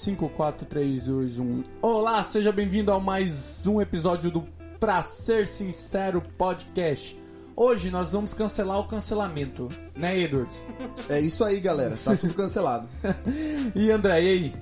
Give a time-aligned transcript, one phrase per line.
[0.00, 1.64] 5, 4, 3, 2, 1.
[1.82, 4.42] Olá, seja bem-vindo a mais um episódio do
[4.78, 7.20] Pra Ser Sincero Podcast.
[7.54, 10.64] Hoje nós vamos cancelar o cancelamento, né, Edwards?
[11.08, 11.98] É isso aí, galera.
[12.02, 12.88] Tá tudo cancelado.
[13.74, 14.54] E André, e aí?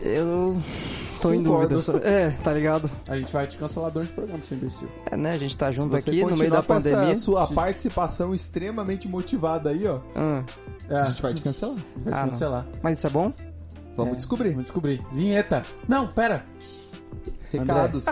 [0.00, 0.58] Eu
[1.20, 1.74] tô em Concordo.
[1.74, 1.80] dúvida.
[1.82, 2.90] sobre- É, tá ligado?
[3.06, 4.88] A gente vai te cancelar durante o programa, seu imbecil.
[5.10, 5.32] É, né?
[5.32, 7.16] A gente tá Se junto você aqui no meio da com essa pandemia.
[7.16, 7.54] sua Sim.
[7.54, 10.42] participação extremamente motivada aí, ó, Ah,
[10.88, 11.76] É, a gente vai te cancelar.
[11.96, 12.30] vai te Ah, não.
[12.30, 12.66] cancelar.
[12.82, 13.30] mas isso é bom?
[14.04, 14.50] Vamos É, descobrir.
[14.50, 15.04] Vamos descobrir.
[15.12, 15.62] Vinheta.
[15.88, 16.44] Não, pera.
[17.52, 18.04] Recados.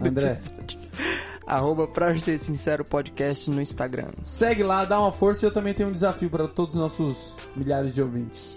[0.00, 0.38] André.
[1.46, 4.10] Arroba pra ser sincero podcast no Instagram.
[4.22, 7.34] Segue lá, dá uma força e eu também tenho um desafio para todos os nossos
[7.56, 8.56] milhares de ouvintes.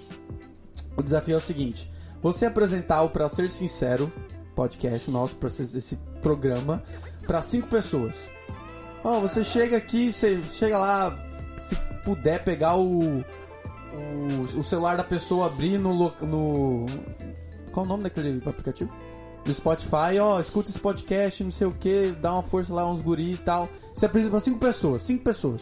[0.96, 4.12] O desafio é o seguinte: você apresentar o Pra Ser Sincero
[4.56, 6.82] podcast nosso, pra ser esse programa,
[7.28, 8.16] para cinco pessoas.
[9.04, 11.18] Ó, você chega aqui, você chega lá,
[11.60, 13.24] se puder pegar o,
[13.96, 16.86] o, o celular da pessoa, abrir no, no.
[17.72, 18.92] Qual o nome daquele aplicativo?
[19.44, 23.02] Do Spotify, ó, escuta esse podcast, não sei o que, dá uma força lá, uns
[23.02, 23.70] guri e tal.
[23.94, 25.62] Você apresenta pra cinco pessoas, cinco pessoas.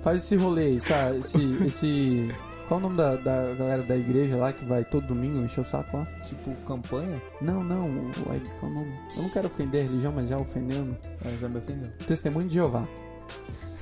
[0.00, 1.18] Faz esse rolê aí, sabe?
[1.18, 1.38] Esse.
[1.66, 2.34] esse...
[2.68, 5.64] Qual o nome da, da galera da igreja lá que vai todo domingo encher o
[5.66, 6.06] saco lá?
[6.24, 7.20] Tipo, campanha?
[7.42, 8.10] Não, não,
[8.58, 8.92] qual o nome?
[9.14, 10.96] Eu não quero ofender a religião, mas já ofendendo.
[11.22, 11.90] Ah, já me ofendeu.
[12.06, 12.88] Testemunho de Jeová.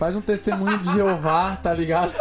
[0.02, 2.12] Faz um testemunho de Jeová, tá ligado?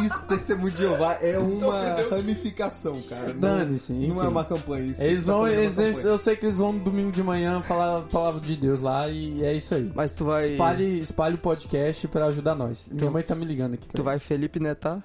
[0.00, 3.34] E isso, testemunho de Jeová, é uma ramificação, cara.
[3.34, 4.84] Dane-se, não é uma campanha.
[4.86, 7.98] Isso Eles tá vão, eles, eu sei que eles vão no domingo de manhã falar
[7.98, 9.92] a palavra de Deus lá e é isso aí.
[9.94, 10.52] Mas tu vai.
[10.52, 12.88] Espalhe, espalhe o podcast pra ajudar nós.
[12.90, 13.88] Minha mãe tá me ligando aqui.
[13.92, 15.02] Tu vai Felipe Netar?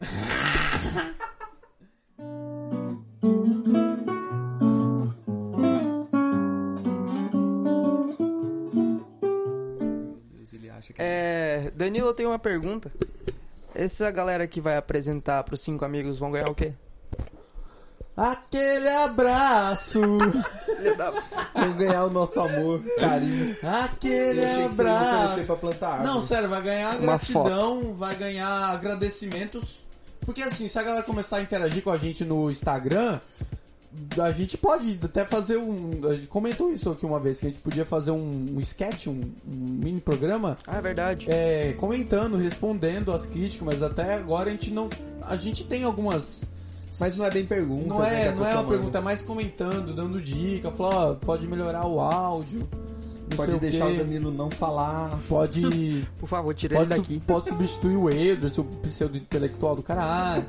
[10.82, 11.72] acha que É.
[11.74, 12.92] Danilo, eu tenho uma pergunta.
[13.74, 16.74] Essa galera que vai apresentar pros cinco amigos vão ganhar o quê?
[18.14, 19.98] Aquele abraço,
[21.54, 23.56] vão ganhar o nosso amor, carinho.
[23.62, 25.46] aquele abraço.
[25.46, 26.08] pra plantar árvore.
[26.08, 29.78] Não, sério, vai ganhar Uma gratidão, vai ganhar agradecimentos.
[30.20, 33.18] Porque assim, se a galera começar a interagir com a gente no Instagram,
[34.20, 36.00] a gente pode até fazer um.
[36.08, 39.06] A gente comentou isso aqui uma vez, que a gente podia fazer um, um sketch,
[39.06, 41.26] um, um mini programa Ah, é verdade.
[41.28, 44.88] é, comentando, respondendo as críticas, mas até agora a gente não.
[45.22, 46.42] A gente tem algumas.
[47.00, 47.88] Mas não é bem pergunta.
[47.88, 49.00] Não né, é, a não é uma pergunta, é manda.
[49.00, 52.68] mais comentando, dando dica, falando, ó, pode melhorar o áudio.
[53.36, 53.92] Pode o deixar quê.
[53.94, 55.18] o Danilo não falar.
[55.28, 56.06] Pode.
[56.18, 57.14] Por favor, tira ele Pode, daqui.
[57.14, 60.44] su- pode substituir o Edwards, o pseudo intelectual do caralho.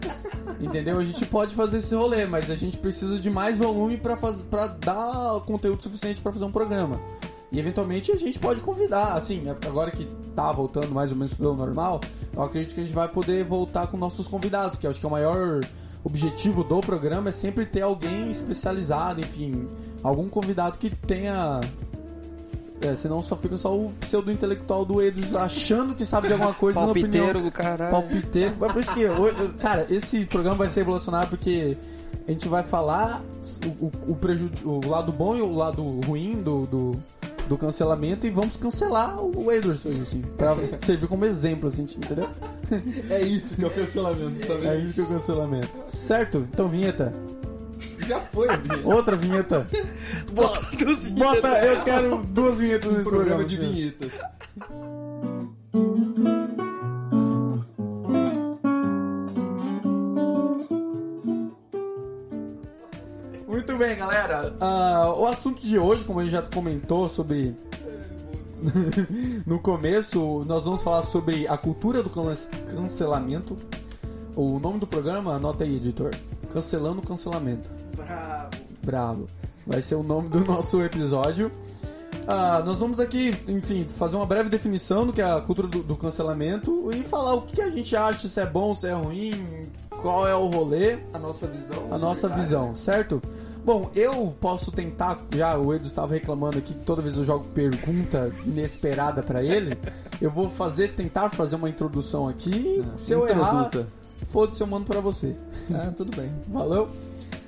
[0.60, 0.98] Entendeu?
[1.00, 4.42] A gente pode fazer esse rolê, mas a gente precisa de mais volume pra, faz,
[4.44, 7.00] pra dar conteúdo suficiente pra fazer um programa.
[7.52, 11.54] E eventualmente a gente pode convidar, assim, agora que tá voltando mais ou menos pro
[11.54, 12.02] normal,
[12.36, 15.06] eu acredito que a gente vai poder voltar com nossos convidados, que eu acho que
[15.06, 15.62] é o maior
[16.04, 19.68] objetivo do programa é sempre ter alguém especializado, enfim,
[20.02, 21.62] algum convidado que tenha
[22.84, 26.80] é, senão só fica só o pseudo-intelectual do Edwards achando que sabe de alguma coisa
[26.80, 27.44] na Palpiteiro opinião.
[27.46, 27.92] do caralho.
[27.92, 28.54] Palpiteiro.
[28.60, 29.04] Mas por isso que,
[29.60, 31.78] cara, esse programa vai ser revolucionário porque
[32.28, 33.24] a gente vai falar
[33.80, 36.92] o, o, o, preju- o lado bom e o lado ruim do, do,
[37.50, 42.30] do cancelamento e vamos cancelar o Edwards, assim, pra servir como exemplo, assim, entendeu?
[43.10, 44.68] É isso que é o cancelamento, tá vendo?
[44.68, 45.70] É isso que é o cancelamento.
[45.86, 46.48] Certo?
[46.52, 47.14] Então, vinheta.
[48.08, 48.88] Já foi, Vinheta.
[48.88, 49.68] Outra vinheta.
[50.34, 53.68] Bota duas Bota, eu quero duas vinhetas Um nesse programa programa.
[53.68, 54.14] de vinhetas.
[63.48, 64.54] Muito bem, galera.
[64.60, 67.56] Ah, o assunto de hoje, como a gente já comentou sobre.
[69.46, 72.34] no começo, nós vamos falar sobre a cultura do can-
[72.68, 73.58] cancelamento.
[74.36, 76.12] O nome do programa, anota aí, editor.
[76.52, 77.70] Cancelando o cancelamento.
[77.96, 78.50] Bravo.
[78.84, 79.28] Bravo.
[79.66, 81.52] Vai ser o nome do nosso episódio.
[82.28, 85.84] Ah, nós vamos aqui, enfim, fazer uma breve definição do que é a cultura do,
[85.84, 89.68] do cancelamento e falar o que a gente acha, se é bom, se é ruim,
[90.02, 91.88] qual é o rolê A nossa visão.
[91.92, 92.42] a nossa verdade.
[92.48, 93.22] visão, certo?
[93.66, 97.46] Bom, eu posso tentar, já o Edu estava reclamando aqui que toda vez eu jogo
[97.54, 99.78] pergunta inesperada pra ele,
[100.22, 103.70] eu vou fazer, tentar fazer uma introdução aqui, Ah, se eu errar.
[104.34, 105.36] Foda-se, eu mando pra você.
[105.74, 106.30] Ah, tudo bem.
[106.50, 106.90] Valeu?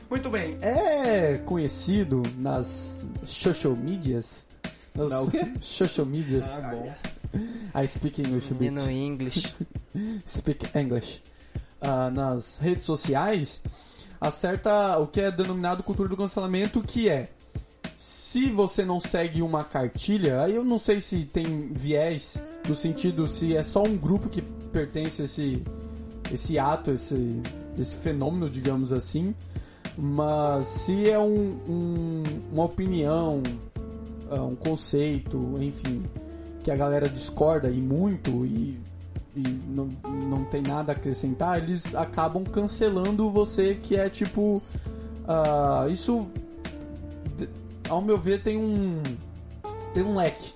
[0.09, 4.45] Muito bem, é conhecido nas social medias,
[4.93, 5.51] nas Na o quê?
[5.59, 6.93] social medias, Ah, bom.
[7.83, 8.71] I speak English a bit.
[8.71, 9.53] Menino English.
[10.25, 11.21] Speak English.
[11.81, 13.61] Ah, nas redes sociais,
[14.21, 17.29] acerta o que é denominado cultura do cancelamento, que é
[17.97, 23.27] se você não segue uma cartilha, aí eu não sei se tem viés no sentido
[23.27, 24.41] se é só um grupo que
[24.71, 25.63] pertence a esse,
[26.31, 27.41] esse ato, esse,
[27.77, 29.33] esse fenômeno, digamos assim.
[29.97, 33.41] Mas se é um, um- uma opinião,
[34.29, 36.03] ah, um conceito, enfim,
[36.63, 38.77] que a galera discorda e muito e,
[39.35, 39.89] e não,
[40.29, 44.61] não tem nada a acrescentar, eles acabam cancelando você que é tipo.
[45.27, 46.27] ah, isso,
[47.89, 49.01] ao meu ver, tem um.
[49.93, 50.53] tem um leque.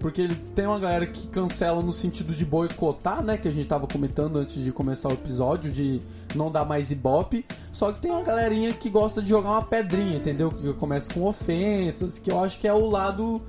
[0.00, 3.36] Porque tem uma galera que cancela no sentido de boicotar, né?
[3.36, 6.00] Que a gente tava comentando antes de começar o episódio, de
[6.34, 7.44] não dar mais ibope.
[7.70, 10.50] Só que tem uma galerinha que gosta de jogar uma pedrinha, entendeu?
[10.50, 13.42] Que começa com ofensas, que eu acho que é o lado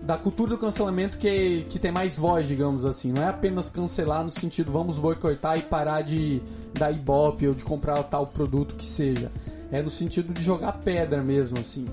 [0.00, 3.12] da cultura do cancelamento que, que tem mais voz, digamos assim.
[3.12, 6.40] Não é apenas cancelar no sentido vamos boicotar e parar de
[6.72, 9.32] dar ibope ou de comprar tal produto que seja.
[9.72, 11.84] É no sentido de jogar pedra mesmo, assim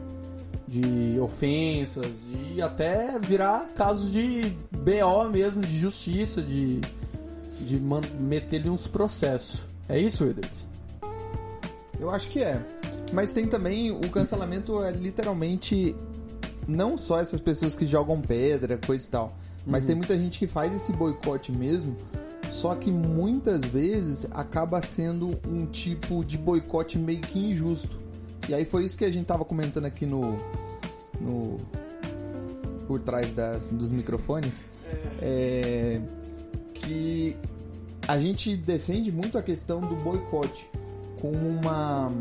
[0.74, 2.18] de ofensas
[2.56, 6.82] e até virar casos de BO mesmo, de justiça, de,
[7.60, 7.80] de
[8.20, 9.66] meter-lhe uns processos.
[9.88, 10.52] É isso, Edward?
[12.00, 12.60] Eu acho que é.
[13.12, 15.96] Mas tem também o cancelamento é literalmente
[16.68, 19.38] não só essas pessoas que jogam pedra, coisa e tal,
[19.68, 21.96] mas tem muita gente que faz esse boicote mesmo.
[22.50, 28.02] Só que muitas vezes acaba sendo um tipo de boicote meio que injusto.
[28.48, 30.38] E aí foi isso que a gente tava comentando aqui no.
[31.20, 31.58] No
[32.88, 34.68] por trás das, dos microfones.
[35.22, 36.02] É,
[36.74, 37.36] que
[38.08, 40.68] a gente defende muito a questão do boicote
[41.22, 42.12] como uma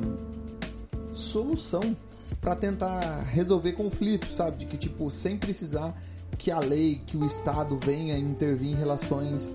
[1.12, 1.96] solução
[2.40, 4.58] para tentar resolver conflitos, sabe?
[4.58, 6.00] De que tipo sem precisar
[6.38, 9.54] que a lei, que o Estado venha intervir em relações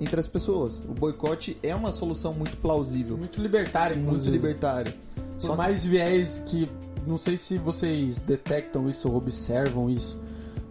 [0.00, 0.78] entre as pessoas.
[0.88, 4.36] O boicote é uma solução muito plausível, Muito libertário, muito inclusive.
[4.36, 4.94] libertária.
[5.14, 6.68] Por Só mais viés que.
[7.06, 10.18] Não sei se vocês detectam isso ou observam isso,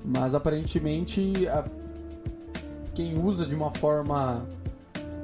[0.04, 1.66] mas aparentemente a-
[2.94, 4.46] quem usa de uma forma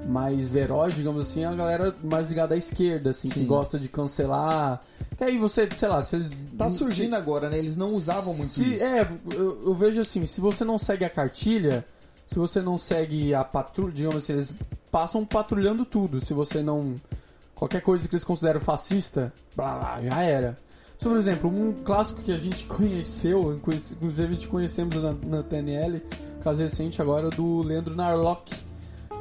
[0.07, 3.45] mais veroz, digamos assim, é a galera mais ligada à esquerda, assim, que Sim.
[3.45, 4.81] gosta de cancelar.
[5.17, 6.29] Que aí você, sei lá, se eles.
[6.57, 7.59] Tá surgindo se- agora, né?
[7.59, 8.83] Eles não usavam muito se- isso.
[8.83, 11.85] É, eu, eu vejo assim, se você não segue a cartilha,
[12.27, 14.53] se você não segue a patrulha, digamos assim, eles
[14.91, 16.19] passam patrulhando tudo.
[16.19, 16.95] Se você não.
[17.53, 20.57] Qualquer coisa que eles consideram fascista, blá, blá, já era.
[21.09, 25.43] Por exemplo, um clássico que a gente conheceu, conhece- inclusive a gente conhecemos na, na
[25.43, 26.01] TNL,
[26.43, 28.53] caso recente agora, é do Leandro Narlock.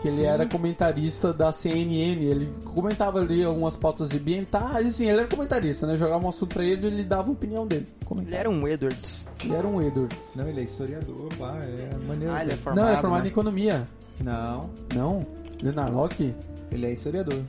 [0.00, 0.24] Que ele Sim.
[0.24, 5.94] era comentarista da CNN, ele comentava ali algumas pautas ambientais, assim, ele era comentarista, né?
[5.96, 7.86] Jogava um assunto pra ele e ele dava a opinião dele.
[8.16, 9.26] Ele era um Edwards.
[9.44, 10.16] Ele era um Edward.
[10.34, 12.32] Não, ele é historiador, pá, é maneiro.
[12.34, 12.80] Ah, ele é formado.
[12.82, 13.28] não, ele é formado né?
[13.28, 13.88] em economia.
[14.20, 15.26] Não, Não?
[15.62, 16.34] Leonardo Locke?
[16.72, 17.40] ele é historiador.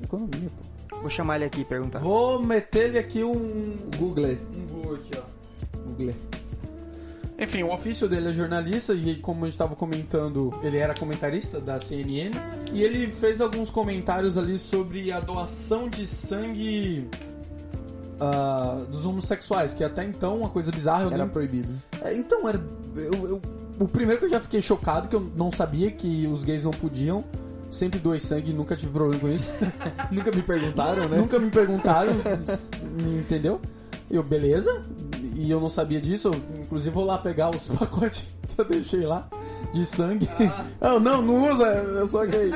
[0.00, 0.71] Economia, pô.
[1.02, 1.98] Vou chamar ele aqui e perguntar.
[1.98, 3.76] Vou meter ele aqui um.
[3.98, 4.24] Google,
[4.56, 5.78] Um Google aqui, ó.
[5.88, 6.14] Google.
[7.38, 11.60] Enfim, o ofício dele é jornalista e como a gente estava comentando, ele era comentarista
[11.60, 12.30] da CNN
[12.72, 17.08] e ele fez alguns comentários ali sobre a doação de sangue
[18.20, 21.12] ah, dos homossexuais, que até então uma coisa bizarra.
[21.12, 21.72] Era proibido.
[22.02, 22.60] É, Então, era.
[22.94, 23.42] Eu, eu-
[23.80, 26.70] o primeiro que eu já fiquei chocado, que eu não sabia que os gays não
[26.70, 27.24] podiam.
[27.72, 29.50] Sempre doei sangue e nunca tive problema com isso.
[30.12, 31.16] Nunca me perguntaram, né?
[31.16, 32.12] Nunca me perguntaram,
[33.18, 33.62] entendeu?
[34.10, 34.84] Eu, beleza?
[35.34, 36.28] E eu não sabia disso.
[36.28, 39.26] Eu, inclusive, vou lá pegar os pacotes que eu deixei lá
[39.72, 40.28] de sangue.
[40.78, 42.52] Ah, não, não usa, eu sou gay.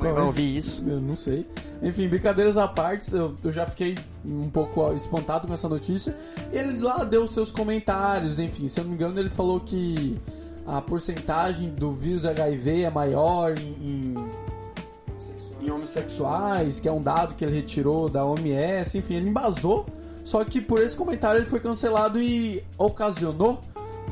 [0.00, 0.82] Mãe vai ouvir isso.
[0.86, 1.46] Eu não sei.
[1.82, 6.16] Enfim, brincadeiras à parte, eu, eu já fiquei um pouco espantado com essa notícia.
[6.50, 10.18] Ele lá deu os seus comentários, enfim, se eu não me engano, ele falou que
[10.66, 17.34] a porcentagem do vírus HIV é maior em, em, em homossexuais, que é um dado
[17.34, 19.86] que ele retirou da OMS, enfim, ele embasou.
[20.24, 23.60] Só que por esse comentário ele foi cancelado e ocasionou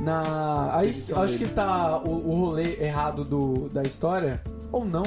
[0.00, 0.68] na.
[0.76, 5.06] Aí acho que tá o, o rolê errado do, da história, ou não,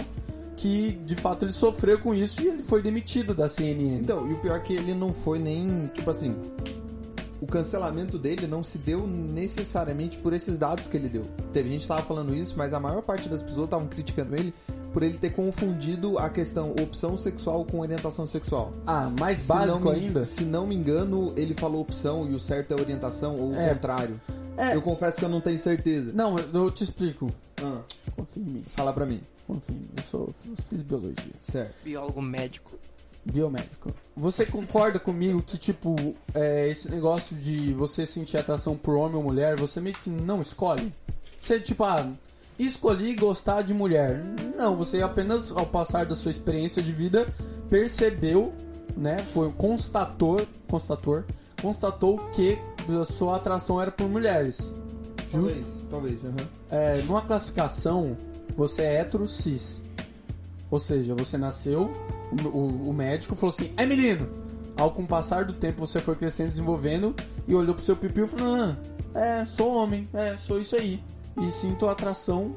[0.57, 3.99] que de fato ele sofreu com isso e ele foi demitido da CNN.
[4.01, 6.35] Então, e o pior é que ele não foi nem, tipo assim,
[7.41, 11.23] o cancelamento dele não se deu necessariamente por esses dados que ele deu.
[11.53, 14.53] Teve gente que tava falando isso, mas a maior parte das pessoas estavam criticando ele
[14.93, 18.73] por ele ter confundido a questão opção sexual com orientação sexual.
[18.87, 20.23] ah, mais Se não básico me- ainda?
[20.23, 23.67] Se não me engano, ele falou opção e o certo é orientação ou É.
[23.67, 24.19] o contrário.
[24.57, 24.75] É.
[24.75, 26.11] Eu confesso que eu não tenho certeza.
[26.13, 27.31] Não, eu eu te explico.
[27.61, 27.81] Ah,
[28.15, 28.63] Confia em mim.
[28.75, 29.21] fala pra mim.
[29.45, 29.87] Confia em mim.
[29.97, 31.33] Eu, sou, eu fiz biologia.
[31.41, 31.75] Certo.
[31.83, 32.71] Biólogo médico.
[33.31, 33.93] Biomédico.
[34.15, 35.95] Você concorda comigo que, tipo,
[36.33, 40.41] é, esse negócio de você sentir atração por homem ou mulher, você meio que não
[40.41, 40.93] escolhe?
[41.41, 42.09] Você, tipo, ah,
[42.57, 44.23] escolhi gostar de mulher.
[44.55, 47.27] Não, você apenas, ao passar da sua experiência de vida,
[47.69, 48.53] percebeu,
[48.95, 51.25] né, foi constator, constator,
[51.61, 52.57] constatou que
[52.89, 54.73] a sua atração era por mulheres.
[55.29, 55.59] Justo?
[55.59, 56.47] Talvez, talvez, aham.
[56.71, 58.17] É, numa classificação,
[58.55, 59.81] você é hétero cis.
[60.71, 61.91] Ou seja, você nasceu
[62.31, 64.27] o, o- o médico falou assim: é menino!
[64.77, 67.15] Ao com o passar do tempo você foi crescendo, desenvolvendo
[67.47, 68.75] e olhou pro seu pipi e falou: ah,
[69.19, 71.01] é, sou homem, é, sou isso aí.
[71.41, 72.51] E sinto atração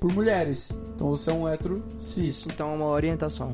[0.00, 0.70] por mulheres.
[0.94, 2.44] Então você é um hétero cis.
[2.46, 3.52] Então é uma orientação.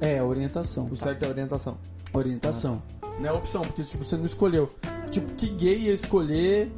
[0.00, 0.88] É, orientação.
[0.90, 1.76] O certo é orientação.
[2.12, 2.82] Orientação.
[3.20, 4.70] Não é opção, porque tipo, você não escolheu.
[5.10, 6.72] Tipo, que gay ia escolher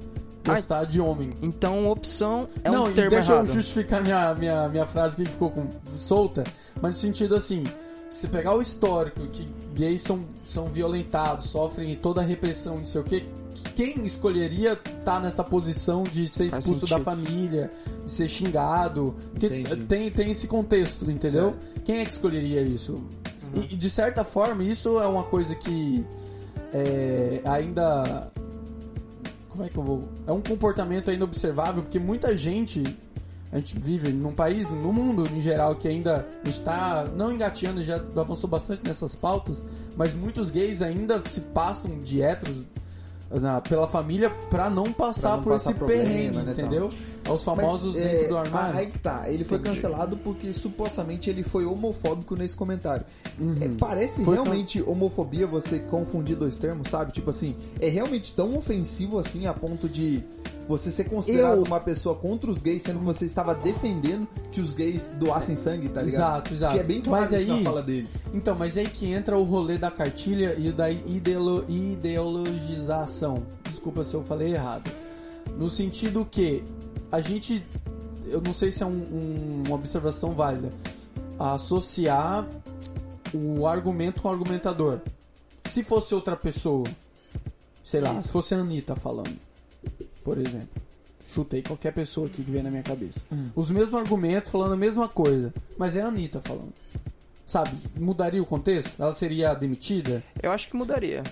[0.44, 1.32] gostar de homem?
[1.40, 3.46] Então opção é não, um termo deixa errado.
[3.48, 6.44] eu justificar minha, minha, minha frase que ficou com- solta,
[6.80, 7.64] mas no sentido assim,
[8.10, 13.00] se pegar o histórico que gays são, são violentados, sofrem toda a repressão, não sei
[13.00, 13.26] o que,
[13.74, 17.70] quem escolheria estar nessa posição de ser Faz expulso da família,
[18.04, 19.14] de ser xingado?
[19.88, 21.54] Tem, tem esse contexto, entendeu?
[21.84, 23.00] Quem é que escolheria isso?
[23.54, 26.04] E, e, de certa forma, isso é uma coisa que
[26.72, 28.32] é, ainda.
[29.48, 30.08] Como é que eu vou.
[30.26, 32.82] É um comportamento ainda observável, porque muita gente.
[33.54, 38.02] A gente vive num país, no mundo em geral, que ainda está não engateando, já
[38.16, 39.64] avançou bastante nessas pautas,
[39.96, 42.56] mas muitos gays ainda se passam de héteros
[43.30, 46.90] na- pela família pra não passar Pra não por passar esse perrengue, né, entendeu?
[47.26, 48.78] Aos famosos Mas, dentro é, do armário.
[48.78, 53.06] Aí que tá, ele foi cancelado porque supostamente ele foi homofóbico nesse comentário.
[53.40, 53.56] Uhum.
[53.60, 57.12] É, parece Foi realmente homofobia você confundir dois termos, sabe?
[57.12, 60.22] Tipo assim, é realmente tão ofensivo assim a ponto de
[60.68, 64.60] você ser considerado Eu- uma pessoa contra os gays, sendo que você estava defendendo que
[64.60, 66.20] os gays doassem sangue, tá ligado?
[66.20, 66.74] Exato, exato.
[66.74, 68.08] Que é bem claro Mas aí- na fala dele.
[68.32, 73.42] Então, mas aí que entra o rolê da cartilha e o da ideolo- ideologização.
[73.68, 74.90] Desculpa se eu falei errado.
[75.58, 76.64] No sentido que
[77.14, 77.64] a gente.
[78.26, 80.72] Eu não sei se é um- um- uma observação válida.
[81.38, 82.46] Associar
[83.32, 85.00] o argumento com o argumentador.
[85.70, 86.86] Se fosse outra pessoa,
[87.82, 89.36] sei lá, se fosse a Anitta falando,
[90.22, 90.82] por exemplo.
[91.32, 93.20] Chutei qualquer pessoa aqui que vem na minha cabeça.
[93.56, 96.72] Os mesmos argumentos falando a mesma coisa, mas é a Anitta falando.
[97.46, 97.76] Sabe?
[97.98, 98.90] Mudaria o contexto?
[98.98, 100.22] Ela seria demitida?
[100.42, 101.22] Eu acho que mudaria.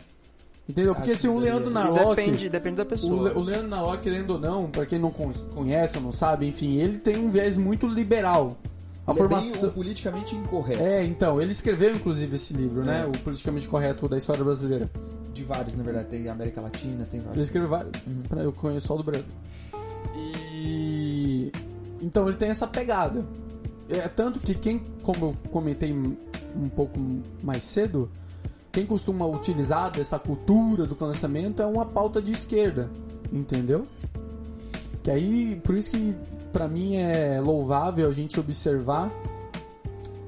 [0.69, 0.95] Entendeu?
[0.95, 1.39] Porque que o.
[1.39, 2.17] Leandro E Narlock.
[2.17, 3.33] depende, depende da pessoa.
[3.37, 6.77] o Leandro Narlock, querendo ou não, pra quem não con- conhece ou não sabe, enfim,
[6.77, 8.57] ele tem um viés muito liberal.
[9.05, 9.69] A Ele é bem formação.
[9.69, 10.81] o politicamente incorreto.
[10.81, 13.05] É, então, ele escreveu inclusive esse livro, né?
[13.05, 14.89] O Politicamente Correto da História Brasileira.
[15.35, 16.09] De vários, na verdade.
[16.09, 17.45] Tem América Latina, tem Ele vários.
[17.45, 17.93] escreveu vários.
[18.29, 19.25] Pra- Eu conheço só o do Brasil.
[20.15, 21.51] E.
[22.01, 23.25] Então ele tem essa pegada.
[23.89, 26.99] É tanto que quem, como eu comentei um pouco
[27.43, 28.09] mais cedo,
[28.73, 32.91] quem costuma utilizar dessa cultura do cancelamento é uma pauta de esquerda,
[33.31, 33.85] entendeu?
[35.05, 36.15] Que aí, por isso que
[36.53, 39.11] pra mim é louvável a gente observar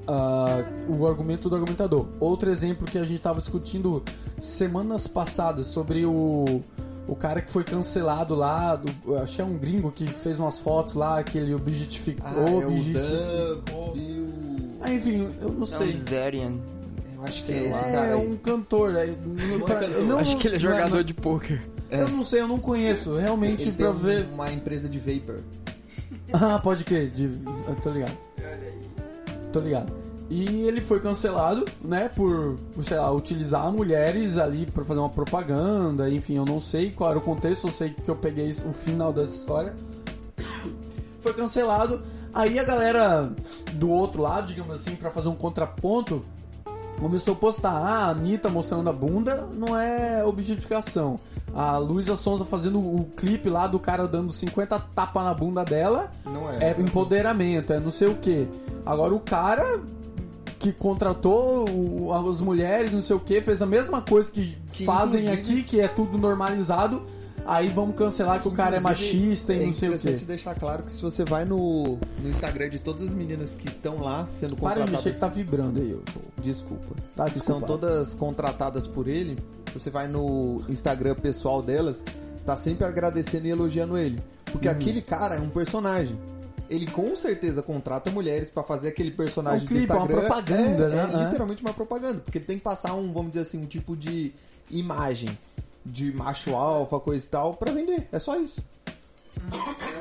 [0.07, 2.05] ah, o argumento do argumentador.
[2.19, 4.03] Outro exemplo que a gente estava discutindo
[4.39, 6.61] semanas passadas sobre o,
[7.07, 10.59] o cara que foi cancelado lá, do- acho que é um gringo que fez umas
[10.59, 12.27] fotos lá que ele objetificou.
[12.29, 13.93] Ah, é o objetificou.
[14.81, 15.93] Ah, enfim, eu não É sei.
[17.15, 18.27] Eu acho que é esse cara É aí.
[18.27, 18.95] um cantor.
[18.95, 20.01] É, não, é cantor.
[20.03, 21.61] não- acho que ele é não jogador não- de pôquer.
[21.89, 23.15] Eu não sei, eu não conheço.
[23.15, 24.27] Realmente, Ele pra tem ver.
[24.33, 25.39] uma empresa de vapor.
[26.33, 27.09] Ah, pode crer.
[27.11, 27.25] De...
[27.67, 28.17] eu Tô ligado.
[29.53, 29.93] Tô ligado.
[30.29, 35.09] E ele foi cancelado, né, por, por, sei lá, utilizar mulheres ali pra fazer uma
[35.09, 38.73] propaganda, enfim, eu não sei qual era o contexto, eu sei que eu peguei o
[38.73, 39.75] final dessa história.
[41.21, 42.01] Foi cancelado.
[42.33, 43.31] Aí a galera
[43.73, 46.25] do outro lado, digamos assim, pra fazer um contraponto,
[46.99, 51.19] começou a postar, ah, a Anitta mostrando a bunda não é objetificação.
[51.53, 56.11] A Luísa Sonza fazendo o clipe lá do cara dando 50 tapas na bunda dela
[56.25, 56.71] Não é.
[56.71, 58.47] é empoderamento, é não sei o que.
[58.85, 59.79] Agora o cara
[60.59, 61.65] que contratou
[62.13, 65.79] as mulheres, não sei o que, fez a mesma coisa que, Que, fazem aqui, que
[65.79, 67.05] é tudo normalizado.
[67.47, 70.25] Aí vamos cancelar que o cara é machista e é não sei o interessante que.
[70.25, 73.99] deixar claro que se você vai no, no Instagram de todas as meninas que estão
[74.01, 75.13] lá sendo Para contratadas...
[75.13, 76.03] que tá vibrando aí, eu.
[76.41, 76.95] Desculpa.
[77.15, 79.37] Tá, que são todas contratadas por ele,
[79.73, 82.03] você vai no Instagram pessoal delas,
[82.45, 84.23] tá sempre agradecendo e elogiando ele.
[84.45, 84.73] Porque Uhum.
[84.73, 86.17] aquele cara é um personagem.
[86.67, 90.19] Ele com certeza contrata mulheres pra fazer aquele personagem É um do clipe, uma Instagram.
[90.21, 91.11] propaganda, é, né?
[91.13, 91.25] É É.
[91.25, 92.21] literalmente uma propaganda.
[92.21, 94.33] Porque ele tem que passar um, vamos dizer assim, um tipo de
[94.71, 95.37] imagem
[95.85, 98.07] de macho alfa, coisa e tal, pra vender.
[98.11, 98.61] É só isso.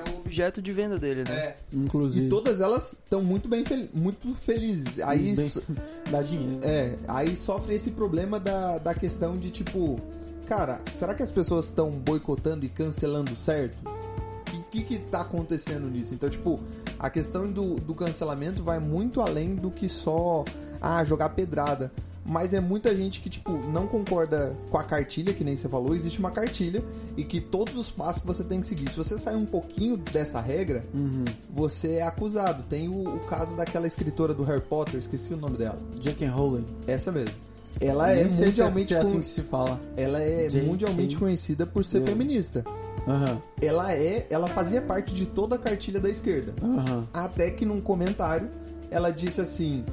[0.06, 1.34] É o objeto de venda dele, né?
[1.36, 1.56] É.
[1.72, 2.26] Inclusive.
[2.26, 5.00] E todas elas estão muito bem fel- muito felizes.
[5.00, 5.62] Aí Bem- so-
[6.10, 6.60] Dá dinheiro.
[6.62, 10.00] É, aí sofre esse problema da, da questão de tipo,
[10.46, 13.76] cara, será que as pessoas estão boicotando e cancelando certo?
[13.86, 16.14] O que, que que tá acontecendo nisso?
[16.14, 16.60] Então, tipo,
[16.98, 20.44] a questão do, do cancelamento vai muito além do que só,
[20.80, 21.90] ah, jogar pedrada.
[22.24, 25.94] Mas é muita gente que, tipo, não concorda com a cartilha, que nem você falou.
[25.94, 26.82] Existe uma cartilha
[27.16, 28.90] e que todos os passos que você tem que seguir.
[28.90, 31.24] Se você sair um pouquinho dessa regra, Uhum.
[31.50, 32.62] você é acusado.
[32.68, 35.78] Tem o, o caso daquela escritora do Harry Potter, esqueci o nome dela.
[36.00, 36.26] J.K.
[36.28, 36.64] Rowling.
[36.86, 37.34] Essa mesmo.
[37.80, 39.80] Ela Nem é mundialmente se é assim que se fala.
[39.96, 40.66] ela é J.K.
[40.66, 42.10] mundialmente conhecida por ser Rowling.
[42.12, 42.64] feminista.
[43.06, 46.54] Aham, Ela é, ela fazia parte de toda a cartilha da esquerda.
[46.62, 47.06] aham.
[47.12, 48.48] Até que num comentário
[48.90, 49.84] ela disse assim: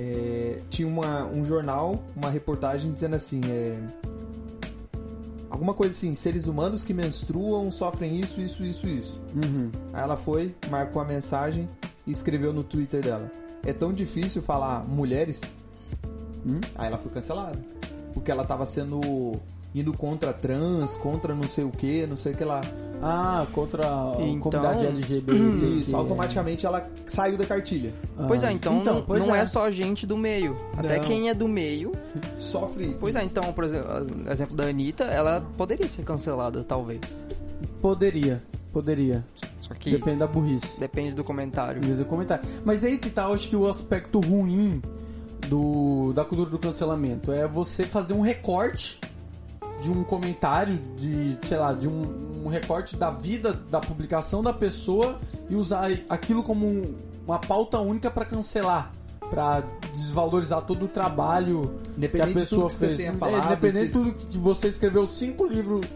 [0.00, 3.78] é, tinha uma, um jornal, uma reportagem dizendo assim: é,
[5.50, 9.20] alguma coisa assim, seres humanos que menstruam sofrem isso, isso, isso, isso.
[9.34, 9.70] Uhum.
[9.92, 11.68] Aí ela foi, marcou a mensagem
[12.06, 13.30] e escreveu no Twitter dela:
[13.62, 15.42] é tão difícil falar mulheres?
[16.46, 16.60] Hum?
[16.74, 17.58] Aí ela foi cancelada.
[18.14, 19.38] Porque ela tava sendo.
[19.74, 22.60] Indo contra trans, contra não sei o que, não sei o que lá.
[23.02, 25.32] Ah, contra a Então- comunidade LGBT.
[25.80, 27.94] Isso, automaticamente ela saiu da cartilha.
[28.28, 29.44] Pois é, então, não, pois não é.
[29.46, 30.54] só gente do meio.
[30.76, 31.04] Até Não.
[31.04, 31.92] quem é do meio.
[32.36, 32.94] Sofre.
[33.00, 33.88] Pois é, então, por exemplo,
[34.30, 37.00] exemplo da Anitta, ela poderia ser cancelada, talvez.
[37.80, 39.24] Poderia, poderia.
[39.60, 40.78] Só que Depende da burrice.
[40.78, 41.80] depende do comentário.
[41.80, 42.44] do comentário.
[42.64, 44.82] Mas aí que tá, acho que o aspecto ruim
[45.48, 49.00] do, da cultura do cancelamento é você fazer um recorte
[49.80, 54.52] de um comentário, de, sei lá, de um, um recorte da vida, da publicação da
[54.52, 56.94] pessoa e usar aquilo como um-
[57.26, 58.92] uma pauta única pra cancelar.
[59.30, 59.62] Pra
[59.94, 62.96] desvalorizar todo o trabalho que a Independente de tudo pessoa que você fez.
[62.98, 65.86] tenha É, falado, Independente de tudo que você escreveu cinco livros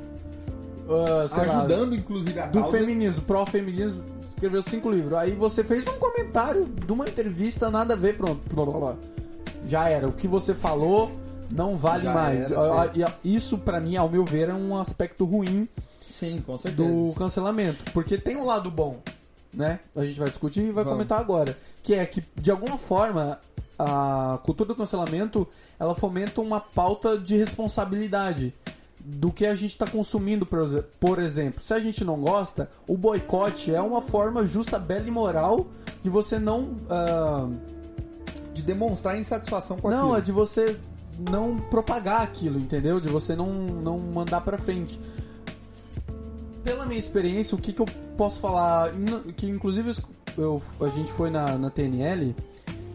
[0.88, 2.76] ah, sei lá, ajudando inclusive a do causa.
[2.78, 4.02] feminismo, pró-feminismo,
[4.34, 5.14] escreveu cinco livros.
[5.14, 8.40] Aí você fez um comentário de uma entrevista, nada a ver, pronto.
[8.54, 8.94] blá, blá, blá.
[9.66, 10.06] Já era.
[10.06, 11.10] O que você falou
[11.54, 12.50] não vale Já mais.
[12.50, 15.68] era, Isso, pra mim, ao meu ver, é um aspecto ruim
[16.10, 16.88] Sim, com certeza.
[16.88, 17.90] do cancelamento.
[17.92, 18.98] Porque tem um lado bom,
[19.52, 19.80] né?
[19.96, 20.92] A gente vai discutir e vai Vamos.
[20.92, 21.56] comentar agora.
[21.82, 23.38] Que é que, de alguma forma,
[23.78, 25.46] a cultura do cancelamento,
[25.78, 28.54] ela fomenta uma pauta de responsabilidade
[29.06, 31.62] do que a gente está consumindo, por exe- por exemplo.
[31.62, 35.66] Se a gente não gosta, o boicote é uma forma justa, bela e moral
[36.02, 36.76] de você não...
[36.88, 37.46] ah,
[38.54, 40.22] De demonstrar insatisfação com não, é aquilo.
[40.22, 40.76] de você
[41.18, 43.00] não propagar aquilo, entendeu?
[43.00, 44.98] De você não, não mandar pra frente.
[46.62, 48.92] Pela minha experiência, o que, que eu posso falar?
[49.36, 49.94] Que inclusive
[50.38, 52.34] eu, a gente foi na, na TNL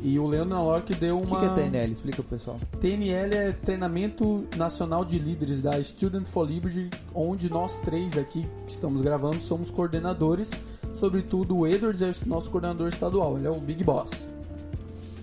[0.02, 1.40] e o Leandro Nalorque deu O uma.
[1.40, 1.92] que, que é TNL?
[1.92, 2.60] Explica pro pessoal.
[2.80, 8.72] TNL é Treinamento Nacional de Líderes da Student for Liberty, onde nós três aqui que
[8.72, 10.52] estamos gravando somos coordenadores.
[10.96, 14.28] Sobretudo o Edwards é o nosso coordenador estadual, ele é o Big Boss.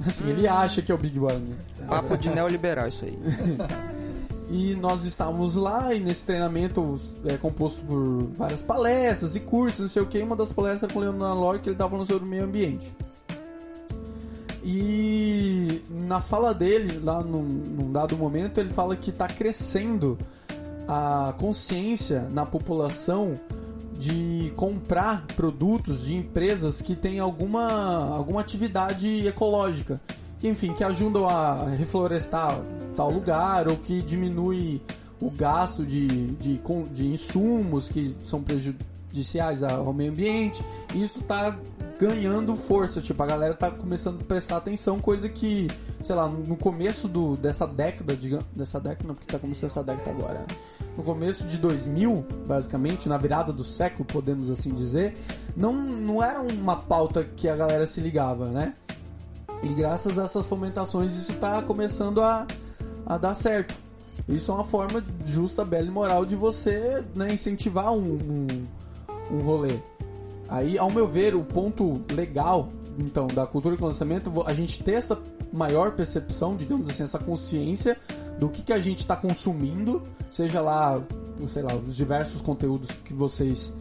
[0.06, 1.34] Assim, ele acha que é o Big Boss.
[1.34, 1.56] Né?
[1.88, 3.18] Papo de neoliberal isso aí.
[4.48, 9.88] E nós estávamos lá e nesse treinamento é composto por várias palestras e cursos, não
[9.88, 10.20] sei o que.
[10.20, 12.94] Uma das palestras com o Leonardo Lore que ele estava falando sobre o meio ambiente.
[14.62, 20.16] E na fala dele, lá num, num dado momento, ele fala que está crescendo
[20.86, 23.38] a consciência na população
[23.98, 30.00] de comprar produtos de empresas que têm alguma, alguma atividade ecológica.
[30.38, 32.60] Que, enfim, que ajudam a reflorestar
[32.94, 34.80] tal lugar ou que diminui
[35.20, 36.60] o gasto de, de,
[36.92, 40.62] de insumos que são prejudiciais ao meio ambiente.
[40.94, 41.56] Isso tá
[41.98, 45.68] ganhando força, tipo, a galera tá começando a prestar atenção, coisa que,
[46.02, 49.82] sei lá, no começo do, dessa década, diga- dessa década, não, porque tá começando essa
[49.82, 50.46] década agora, né?
[50.96, 55.16] no começo de 2000, basicamente, na virada do século, podemos assim dizer,
[55.56, 58.74] não, não era uma pauta que a galera se ligava, né?
[59.62, 62.46] E graças a essas fomentações isso tá começando a,
[63.04, 63.74] a dar certo.
[64.28, 68.46] Isso é uma forma justa, bela e moral de você né, incentivar um, um,
[69.30, 69.78] um rolê.
[70.48, 74.92] Aí, ao meu ver, o ponto legal, então, da cultura de lançamento, a gente ter
[74.92, 75.18] essa
[75.52, 77.96] maior percepção, digamos assim, essa consciência
[78.38, 81.00] do que, que a gente está consumindo, seja lá,
[81.46, 83.72] sei lá, os diversos conteúdos que vocês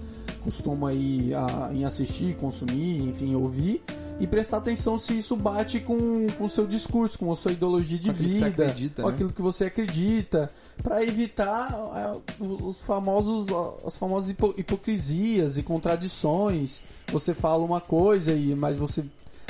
[0.44, 3.84] costumam aí a, em assistir, consumir, enfim, ouvir,
[4.19, 8.10] e prestar atenção se isso bate com o seu discurso, com a sua ideologia de
[8.10, 9.13] aquilo vida, acredita, com né?
[9.13, 10.51] aquilo que você acredita,
[10.82, 13.47] para evitar é, os os famosos
[13.86, 16.82] as famosas hipo- hipocrisias e contradições.
[17.12, 19.04] Você fala uma coisa e mas você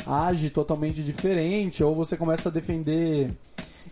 [0.06, 3.32] age totalmente diferente ou você começa a defender.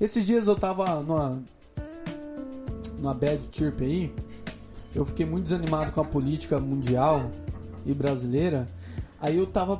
[0.01, 1.39] Esses dias eu tava numa
[2.97, 4.11] numa bad chirp aí,
[4.95, 7.29] eu fiquei muito desanimado com a política mundial
[7.85, 8.67] e brasileira.
[9.19, 9.77] Aí eu tava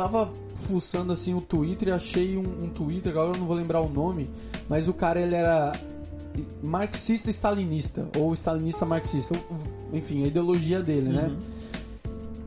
[0.00, 0.30] tava
[0.66, 3.88] fuçando assim o Twitter e achei um, um Twitter, agora eu não vou lembrar o
[3.88, 4.30] nome,
[4.66, 5.72] mas o cara ele era
[6.62, 9.58] marxista stalinista ou stalinista marxista, ou-
[9.92, 11.30] enfim, a ideologia dele, né?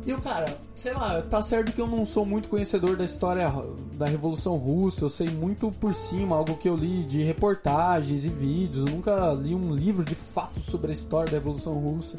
[0.05, 3.49] E eu, cara, sei lá, tá certo que eu não sou muito conhecedor da história
[3.93, 8.29] da Revolução Russa, eu sei muito por cima, algo que eu li de reportagens e
[8.29, 12.17] vídeos, eu nunca li um livro de fato sobre a história da Revolução Russa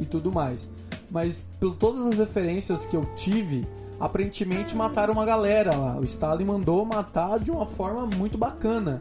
[0.00, 0.68] e tudo mais.
[1.10, 3.66] Mas por todas as referências que eu tive,
[4.00, 5.96] aparentemente mataram uma galera lá.
[5.98, 9.00] O Stalin mandou matar de uma forma muito bacana.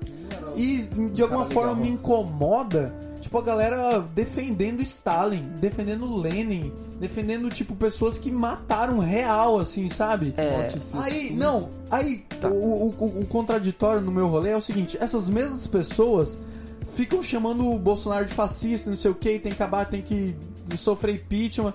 [0.55, 0.77] E
[1.13, 8.17] de alguma forma me incomoda, tipo, a galera defendendo Stalin, defendendo Lenin, defendendo, tipo, pessoas
[8.17, 10.33] que mataram real, assim, sabe?
[10.35, 10.67] É.
[10.99, 12.47] Aí, não, aí Tá.
[12.49, 16.39] o, o- o- contraditório no meu rolê é o seguinte: essas mesmas pessoas
[16.87, 20.35] ficam chamando o Bolsonaro de fascista, não sei o que, tem que acabar, tem que
[20.75, 21.73] sofrer impeachment.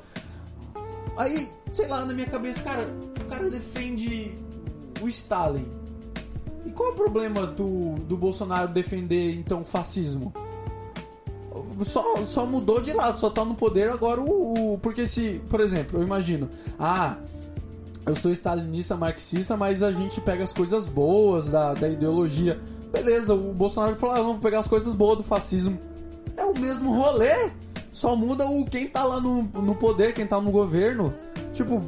[1.16, 2.88] Aí, sei lá, na minha cabeça, cara,
[3.32, 4.34] cara defende
[5.00, 5.66] o Stalin.
[6.66, 10.32] E qual é o problema do, do Bolsonaro defender, então, o fascismo?
[11.84, 14.78] Só, só mudou de lado, só tá no poder agora o, o.
[14.78, 17.16] Porque se, por exemplo, eu imagino, ah,
[18.06, 22.60] eu sou stalinista, marxista, mas a gente pega as coisas boas da, da ideologia.
[22.92, 25.78] Beleza, o Bolsonaro falou, ah, vamos pegar as coisas boas do fascismo.
[26.36, 27.50] É o mesmo rolê,
[27.92, 31.12] só muda o quem tá lá no, no poder, quem tá no governo.
[31.52, 31.82] Tipo,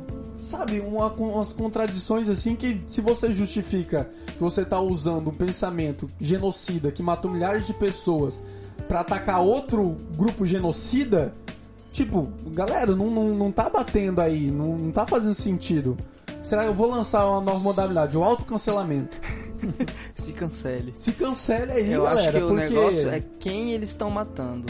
[0.56, 6.10] sabe, uma, umas contradições assim que se você justifica que você tá usando um pensamento
[6.20, 8.42] genocida que matou milhares de pessoas
[8.88, 11.32] pra atacar outro grupo genocida,
[11.94, 15.96] Tipo, galera, não, não, não tá batendo aí, não, não tá fazendo sentido.
[16.42, 19.16] Será que eu vou lançar uma nova modalidade, o autocancelamento?
[20.12, 20.92] se cancele.
[20.96, 22.62] Se cancele aí, Eu galera, acho que o porque...
[22.64, 24.66] negócio é quem eles estão matando.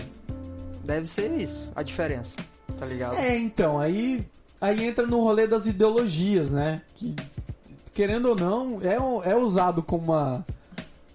[0.85, 2.37] Deve ser isso, a diferença.
[2.79, 3.16] Tá ligado?
[3.16, 4.27] É, então, aí,
[4.64, 6.81] aí entra no rolê das ideologias, né?
[6.94, 7.14] Que,
[7.92, 8.96] querendo ou não, é,
[9.31, 10.44] é usado como uma...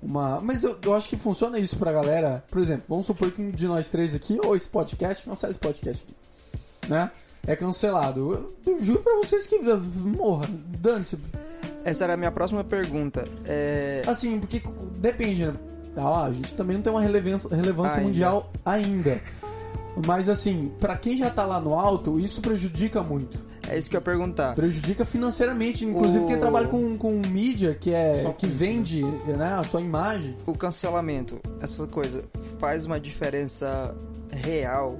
[0.01, 2.43] uma mas eu, eu acho que funciona isso pra galera.
[2.49, 5.59] Por exemplo, vamos supor que um de nós três aqui, ou esse podcast, cancela esse
[5.59, 6.15] podcast aqui.
[6.87, 7.11] Né?
[7.47, 8.53] É cancelado.
[8.65, 9.59] Eu, eu juro pra vocês que...
[9.59, 10.47] Morra,
[10.79, 11.17] dane-se.
[11.83, 13.27] Essa era a minha próxima pergunta.
[13.45, 14.03] É...
[14.05, 14.61] Assim, porque
[14.97, 15.55] depende, né?
[15.97, 18.07] Ah, a gente também não tem uma relevância, relevância Ainda.
[18.07, 19.19] mundial ainda.
[20.05, 23.39] Mas assim, pra quem já tá lá no alto, isso prejudica muito.
[23.67, 24.55] É isso que eu ia perguntar.
[24.55, 29.53] Prejudica financeiramente, inclusive O- quem trabalha com, com mídia, que é Só que vende né,
[29.59, 30.35] a sua imagem.
[30.45, 32.23] O cancelamento, essa coisa,
[32.57, 33.95] faz uma diferença
[34.31, 34.99] real?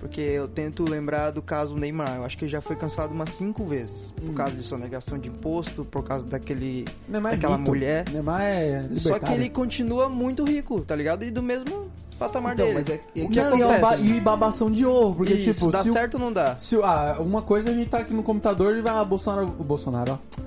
[0.00, 2.16] Porque eu tento lembrar do caso Neymar.
[2.16, 4.10] Eu acho que ele já foi cancelado umas cinco vezes.
[4.10, 4.34] Por Hum.
[4.34, 6.84] causa de sonegação de imposto, por causa daquele.
[7.08, 7.70] Neymar é Daquela mito.
[7.70, 8.04] mulher.
[8.10, 9.00] Neymar é libertário.
[9.00, 11.22] Só que ele continua muito rico, tá ligado?
[11.24, 11.86] E do mesmo
[12.26, 12.78] patamar Então, dele.
[12.80, 14.06] mas é- é o que Não, é acontece?
[14.10, 16.56] e babação de ovo, porque Isso, tipo, dá se o- certo ou não dá?
[16.58, 19.64] Se, ah, uma coisa a gente tá aqui no computador e vai, ah, Bolsonaro, o
[19.64, 20.42] Bolsonaro, ó.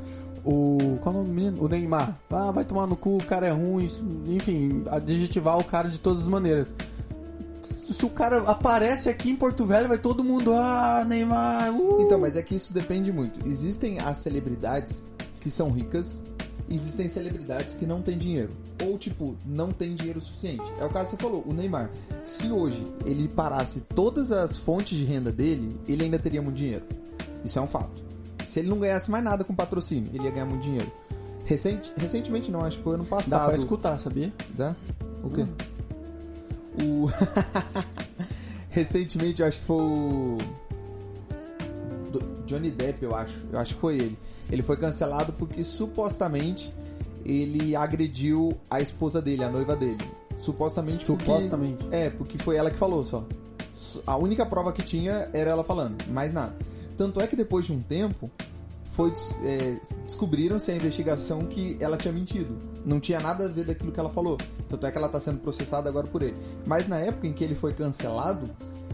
[0.47, 1.63] O, qual é o nome do menino?
[1.63, 2.15] O Neymar.
[2.29, 5.97] Ah, vai tomar no cu, o cara é ruim, isso- enfim, adjetivar o cara de
[5.97, 6.71] todas as maneiras.
[7.63, 11.99] Se, se o cara aparece aqui em Porto Velho, vai todo mundo, ah, Neymar, uh.
[12.01, 13.39] Então, mas é que isso depende muito.
[13.47, 15.03] Existem as celebridades
[15.41, 16.21] que são ricas,
[16.69, 18.51] existem celebridades que não têm dinheiro.
[18.83, 20.63] Ou, tipo, não tem dinheiro suficiente.
[20.79, 21.89] É o caso que você falou, o Neymar.
[22.23, 26.85] Se hoje ele parasse todas as fontes de renda dele, ele ainda teria muito dinheiro.
[27.43, 28.03] Isso é um fato.
[28.47, 30.91] Se ele não ganhasse mais nada com patrocínio, ele ia ganhar muito dinheiro.
[31.45, 33.45] Recente, recentemente não, acho que foi ano Dá passado.
[33.45, 34.33] pra escutar, sabia?
[34.57, 34.75] Dá?
[35.23, 35.45] O quê?
[36.83, 37.05] O.
[38.69, 40.37] Recentemente, eu acho que foi o.
[42.45, 43.33] Johnny Depp, eu acho.
[43.51, 44.17] Eu acho que foi ele.
[44.49, 46.73] Ele foi cancelado porque supostamente
[47.25, 50.03] ele agrediu a esposa dele, a noiva dele.
[50.37, 51.87] Supostamente porque- Supostamente.
[51.91, 53.25] É, porque foi ela que falou só.
[54.05, 56.55] A única prova que tinha era ela falando, mais nada.
[56.97, 58.29] Tanto é que depois de um tempo,
[58.91, 59.11] foi
[59.43, 62.55] é, descobriram-se a investigação que ela tinha mentido.
[62.85, 64.37] Não tinha nada a ver daquilo que ela falou.
[64.69, 66.35] Tanto é que ela está sendo processada agora por ele.
[66.65, 68.49] Mas na época em que ele foi cancelado,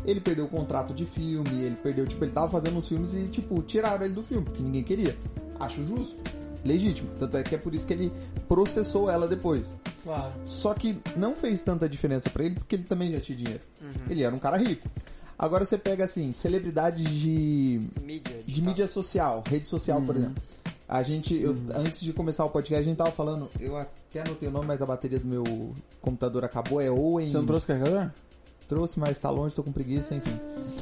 [0.06, 3.28] ele perdeu o contrato de filme, ele perdeu, tipo, ele tava fazendo uns filmes e,
[3.28, 5.18] tipo, tiraram ele do filme, porque ninguém queria.
[5.60, 6.16] Acho justo.
[6.64, 7.10] Legítimo.
[7.18, 8.12] Tanto é que é por isso que ele
[8.48, 9.74] processou ela depois.
[10.04, 10.32] Claro.
[10.46, 13.62] Só que não fez tanta diferença pra ele porque ele também já tinha dinheiro.
[14.10, 14.88] Ele era um cara rico.
[15.40, 18.44] Agora você pega assim, celebridades de, Mídia.
[18.46, 20.22] de mídia social, rede social, por Uhum.
[20.22, 20.44] exemplo.
[20.88, 24.48] A gente, eu- antes de começar o podcast, a gente tava falando, eu até anotei
[24.48, 25.44] o nome, mas a bateria do meu
[26.00, 27.32] computador acabou, é Owen.
[27.32, 28.12] Você não trouxe carregador?
[28.72, 30.32] Trouxe, mas tá longe, tô com preguiça, enfim.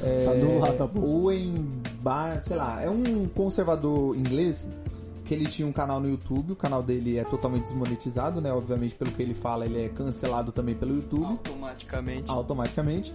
[0.00, 1.04] É, Tá do lado da boca.
[1.04, 1.66] Owen
[2.00, 4.68] Bar, sei lá, é um conservador inglês
[5.24, 8.52] que ele tinha um canal no YouTube, o canal dele é totalmente desmonetizado, né?
[8.52, 12.30] Obviamente, pelo que ele fala, ele é cancelado também pelo YouTube, Automaticamente.
[12.30, 13.12] automaticamente.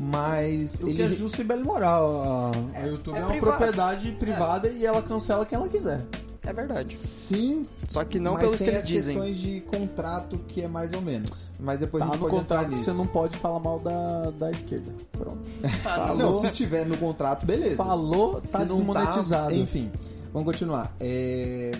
[0.00, 2.52] Mas O ele que é justo e belo e moral.
[2.74, 3.56] A, a YouTube é, é uma privado.
[3.56, 6.04] propriedade privada e ela cancela quem ela quiser.
[6.48, 6.94] É verdade.
[6.96, 9.14] Sim, Só que não mas pelos tem que eles as dizem.
[9.16, 11.46] questões de contrato que é mais ou menos.
[11.60, 14.30] Mas depois Tá a gente no pode entrar contrato você não pode falar mal da,
[14.30, 14.90] da esquerda.
[15.12, 15.38] Pronto.
[15.82, 17.76] Falou, Não, se tiver no contrato, beleza.
[17.76, 19.54] falou Se tá desmonetizado.
[19.54, 19.90] enfim,
[20.32, 20.94] vamos continuar.
[20.98, 21.72] É,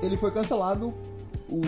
[0.00, 0.94] Ele foi cancelado,
[1.48, 1.60] o...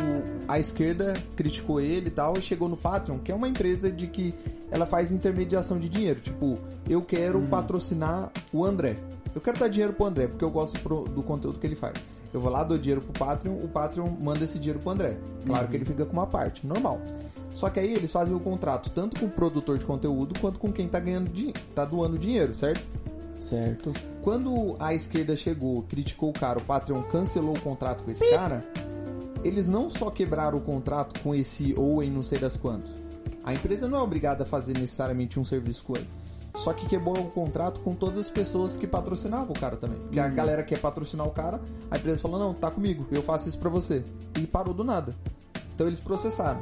[0.47, 4.07] a esquerda criticou ele e tal, e chegou no Patreon, que é uma empresa de
[4.07, 4.33] que
[4.71, 6.21] ela faz intermediação de dinheiro.
[6.21, 8.97] Tipo, eu quero patrocinar o André.
[9.35, 11.95] Eu quero dar dinheiro pro André, porque eu gosto pro- do conteúdo que ele faz.
[12.33, 15.17] Eu vou lá, dou dinheiro pro Patreon, o Patreon manda esse dinheiro pro André.
[15.45, 17.01] Claro que ele fica com uma parte, normal.
[17.53, 20.73] Só que aí eles fazem o contrato tanto com o produtor de conteúdo quanto com
[20.73, 22.85] quem tá ganhando din- tá doando dinheiro, certo?
[23.41, 23.93] Certo.
[24.23, 28.65] Quando a esquerda chegou, criticou o cara, o Patreon cancelou o contrato com esse cara,
[29.43, 32.93] eles não só quebraram o contrato com esse Owen não sei das quantos.
[33.43, 36.09] A empresa não é obrigada a fazer necessariamente um serviço com ele.
[36.61, 39.99] Só que quebrou o contrato com todas as pessoas que patrocinavam o cara também.
[39.99, 41.59] Porque a galera quer patrocinar o cara,
[41.91, 44.05] a empresa falou, não, tá comigo, eu faço isso pra você.
[44.39, 45.17] E parou do nada.
[45.75, 46.61] Então eles processaram.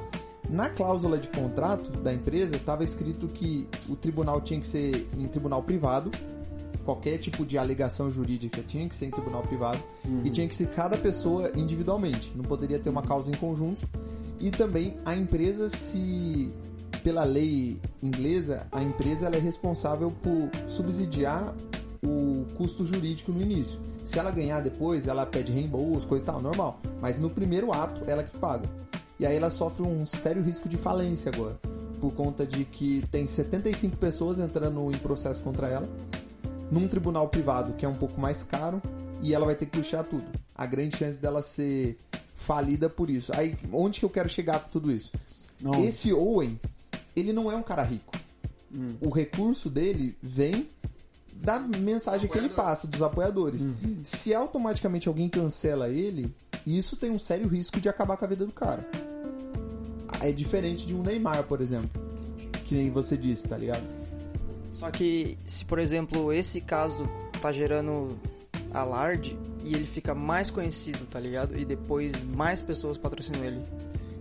[0.48, 5.26] Na cláusula de contrato da empresa, estava escrito que o tribunal tinha que ser em
[5.26, 6.12] tribunal privado,
[6.84, 9.82] qualquer tipo de alegação jurídica tinha que ser em tribunal privado
[10.24, 13.86] e tinha que ser cada pessoa individualmente, não poderia ter uma causa em conjunto.
[14.38, 16.52] E também a empresa se
[17.08, 21.54] pela lei inglesa, a empresa ela é responsável por subsidiar
[22.04, 23.80] o custo jurídico no início.
[24.04, 26.78] Se ela ganhar depois, ela pede reembolso, coisa e tal, normal.
[27.00, 28.68] Mas no primeiro ato, ela que paga.
[29.18, 31.58] E aí ela sofre um sério risco de falência agora.
[31.98, 35.88] Por conta de que tem 75 pessoas entrando em processo contra ela.
[36.70, 38.82] Num tribunal privado, que é um pouco mais caro.
[39.22, 40.26] E ela vai ter que puxar tudo.
[40.54, 41.96] A grande chance dela ser
[42.34, 43.32] falida por isso.
[43.34, 45.10] Aí, onde que eu quero chegar com tudo isso?
[45.60, 45.74] Não.
[45.84, 46.58] Esse Owen,
[47.18, 48.16] ele não é um cara rico.
[49.00, 50.68] O recurso dele vem
[51.32, 53.66] da mensagem que ele passa, dos apoiadores.
[54.02, 56.34] Se automaticamente alguém cancela ele,
[56.66, 58.86] isso tem um sério risco de acabar com a vida do cara.
[60.20, 61.90] É diferente de um Neymar, por exemplo.
[62.64, 63.86] Que nem você disse, tá ligado?
[64.74, 67.08] Só que se, por exemplo, esse caso
[67.40, 68.18] tá gerando
[68.72, 71.58] alarde e ele fica mais conhecido, tá ligado?
[71.58, 73.62] E depois mais pessoas patrocinam ele.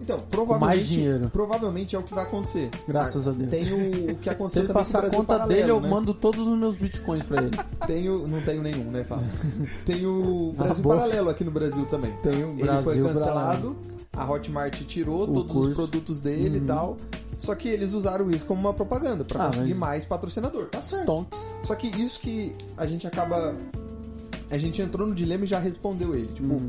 [0.08, 1.30] Então, provavelmente, mais dinheiro.
[1.34, 2.70] provavelmente é o que vai acontecer.
[2.88, 3.50] Graças Ah, a Deus.
[3.50, 5.72] Tem o, o que Se aconteceu ele também com o passar a conta Paralelo, dele,
[5.72, 5.90] eu né?
[5.90, 7.52] mando todos os meus bitcoins pra ele.
[7.86, 9.28] Tenho, não tenho nenhum, né, Fábio?
[9.86, 10.96] Tem o Ah, Brasil boa.
[10.96, 12.14] Paralelo aqui no Brasil também.
[12.24, 13.76] Tem o Ele Brasil foi cancelado,
[14.14, 15.70] a Hotmart tirou O todos curso.
[15.72, 16.96] os produtos dele e tal.
[17.38, 20.68] Só que eles usaram isso como uma propaganda pra Ah, conseguir mais patrocinador.
[20.70, 21.06] Tá certo.
[21.06, 21.48] Tonks.
[21.64, 23.56] Só que isso que a gente acaba.
[24.50, 26.28] A gente entrou no dilema e já respondeu ele.
[26.28, 26.68] Tipo, Uhum.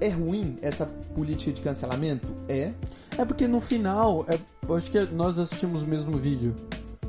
[0.00, 2.28] É ruim essa política de cancelamento?
[2.48, 2.72] É.
[3.16, 4.38] É porque no final, é,
[4.74, 6.54] acho que nós assistimos o mesmo vídeo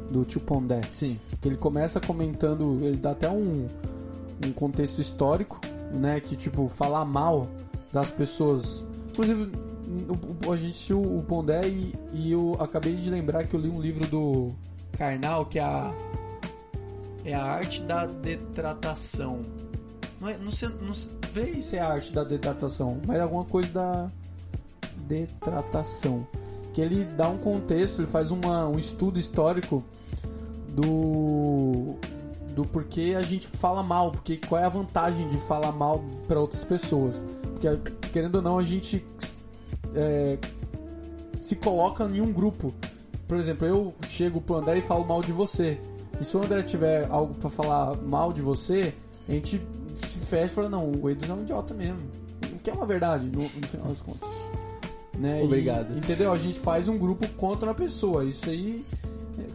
[0.09, 0.81] do Tio Pondé.
[0.89, 1.19] Sim.
[1.41, 3.67] Que ele começa comentando, ele dá até um,
[4.45, 5.59] um contexto histórico,
[5.91, 6.19] né?
[6.19, 7.47] Que tipo, falar mal
[7.91, 8.85] das pessoas.
[9.09, 9.51] Inclusive,
[10.51, 13.81] a gente assistiu o Pondé e, e eu acabei de lembrar que eu li um
[13.81, 14.53] livro do
[14.91, 15.93] Karnal, que é a.
[17.23, 19.45] É a arte da detratação.
[20.19, 20.93] Não, é, não, sei, não
[21.37, 24.11] vê se é a arte da detratação, mas é alguma coisa da
[25.07, 26.25] detratação.
[26.73, 29.83] Que ele dá um contexto, ele faz uma, um estudo histórico
[30.69, 31.95] do
[32.53, 36.39] do porquê a gente fala mal, porque qual é a vantagem de falar mal para
[36.39, 37.23] outras pessoas.
[37.53, 37.67] Porque
[38.11, 39.05] querendo ou não, a gente
[39.93, 40.39] é,
[41.37, 42.73] se coloca em um grupo.
[43.27, 45.79] Por exemplo, eu chego pro André e falo mal de você.
[46.19, 48.91] E se o André tiver algo para falar mal de você,
[49.29, 49.61] a gente
[50.05, 51.99] se fecha e fala, não, o Edson é um idiota mesmo.
[52.53, 54.29] O que é uma verdade, no, no final das contas.
[55.17, 55.41] Né?
[55.41, 55.97] E- Obrigado.
[55.97, 56.31] entendeu?
[56.31, 58.23] A gente faz um grupo contra uma pessoa.
[58.25, 58.85] Isso aí,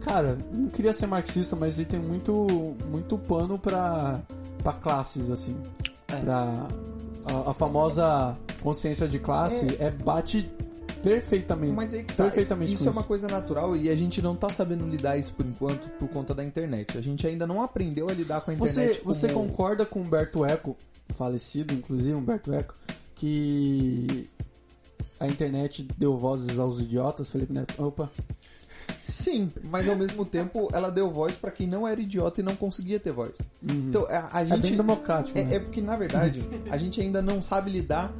[0.01, 4.19] cara, não queria ser marxista, mas aí tem muito, muito pano pra,
[4.61, 5.55] pra classes, assim.
[6.07, 6.17] É.
[6.19, 6.67] Pra
[7.25, 10.49] a, a famosa consciência de classe é, bate
[11.03, 11.73] perfeitamente.
[11.73, 14.87] Mas que tá, perfeitamente isso é uma coisa natural e a gente não tá sabendo
[14.87, 16.97] lidar isso por enquanto por conta da internet.
[16.97, 19.01] A gente ainda não aprendeu a lidar com a internet.
[19.03, 20.75] Você, você como- concorda com Humberto Eco,
[21.09, 22.73] falecido inclusive, Humberto Eco,
[23.15, 24.29] que
[25.19, 27.73] a internet deu vozes aos idiotas, Felipe Neto?
[27.83, 28.09] Opa.
[29.03, 32.55] Sim, mas ao mesmo tempo ela deu voz pra quem não era idiota e não
[32.55, 33.33] conseguia ter voz.
[33.61, 35.55] Então a, a É gente bem democrático, é, né?
[35.55, 38.13] é porque na verdade a gente ainda não sabe lidar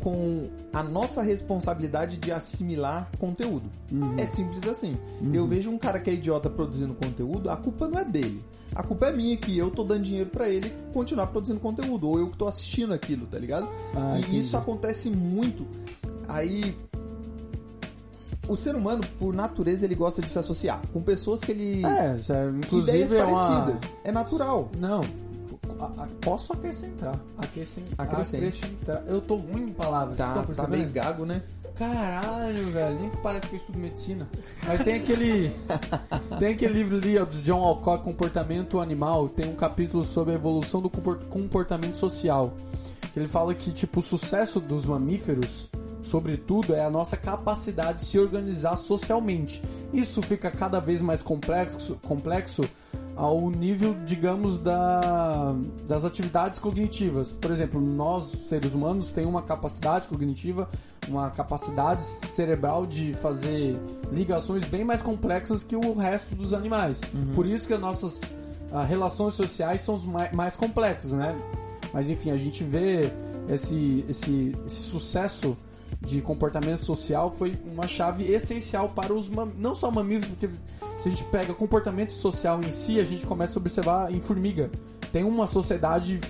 [0.00, 3.64] com a nossa responsabilidade de assimilar conteúdo.
[3.90, 4.14] Uhum.
[4.18, 4.96] É simples assim.
[5.32, 8.44] Eu vejo um cara que é idiota produzindo conteúdo, a culpa não é dele.
[8.74, 12.18] A culpa é minha que eu tô dando dinheiro pra ele continuar produzindo conteúdo, ou
[12.18, 13.68] eu que tô assistindo aquilo, tá ligado?
[13.94, 14.40] Ah, e entendi.
[14.40, 15.66] isso acontece muito.
[16.28, 16.76] Aí
[18.48, 22.16] o ser humano, por natureza, ele gosta de se associar com pessoas que ele É,
[22.28, 23.64] é, inclusive ideias é uma...
[23.64, 23.94] parecidas.
[24.04, 24.70] É natural.
[24.78, 25.02] Não,
[25.80, 27.18] a- a- posso acrescentar.
[27.38, 28.36] Acrescen, Acrescente.
[28.44, 29.02] acrescentar.
[29.06, 30.16] Eu tô ruim em palavras.
[30.18, 30.92] Tá, tá meio percebendo?
[30.92, 31.42] gago, né?
[31.74, 32.98] Caralho, velho.
[33.00, 34.26] Nem parece que eu estudo medicina.
[34.66, 35.52] Mas tem aquele.
[36.38, 39.28] tem aquele livro ali, ó, do John Alcott, Comportamento Animal.
[39.28, 42.54] Tem um capítulo sobre a evolução do compor- comportamento social.
[43.12, 45.68] Que ele fala que, tipo, o sucesso dos mamíferos,
[46.02, 49.62] sobretudo, é a nossa capacidade de se organizar socialmente.
[49.92, 52.62] Isso fica cada vez mais complexo, complexo
[53.16, 55.54] ao nível, digamos, da,
[55.88, 57.32] das atividades cognitivas.
[57.32, 60.68] Por exemplo, nós, seres humanos, temos uma capacidade cognitiva,
[61.08, 63.76] uma capacidade cerebral de fazer
[64.12, 67.00] ligações bem mais complexas que o resto dos animais.
[67.34, 68.20] Por isso que as nossas
[68.70, 71.34] ah, relações sociais são os mai- mais complexas, né?
[71.94, 73.10] Mas enfim, a gente vê
[73.48, 75.56] esse, esse, esse sucesso
[76.06, 80.48] de comportamento social foi uma chave essencial para os não só mamíferos, porque
[81.00, 84.70] se a gente pega comportamento social em si, a gente começa a observar em formiga.
[85.12, 86.20] Tem uma sociedade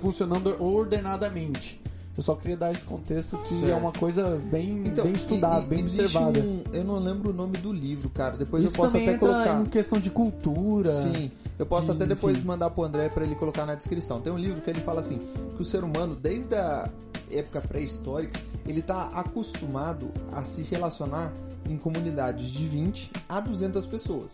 [0.00, 1.80] funcionando ordenadamente.
[2.16, 3.68] Eu só queria dar esse contexto que Certo.
[3.70, 6.40] é uma coisa bem, Então, bem estudada, e- e- bem observada.
[6.40, 8.36] um- eu não lembro o nome do livro, cara.
[8.36, 9.60] Depois Isso eu posso até entra colocar.
[9.60, 10.90] em questão de cultura.
[10.90, 12.46] Sim, eu posso de- até depois enfim.
[12.46, 14.20] mandar pro André pra ele colocar na descrição.
[14.20, 15.20] Tem um livro que ele fala assim,
[15.54, 16.90] que o ser humano, desde a
[17.30, 21.32] época pré-histórica, ele tá acostumado a se relacionar
[21.68, 24.32] em comunidades de 20 a 200 pessoas.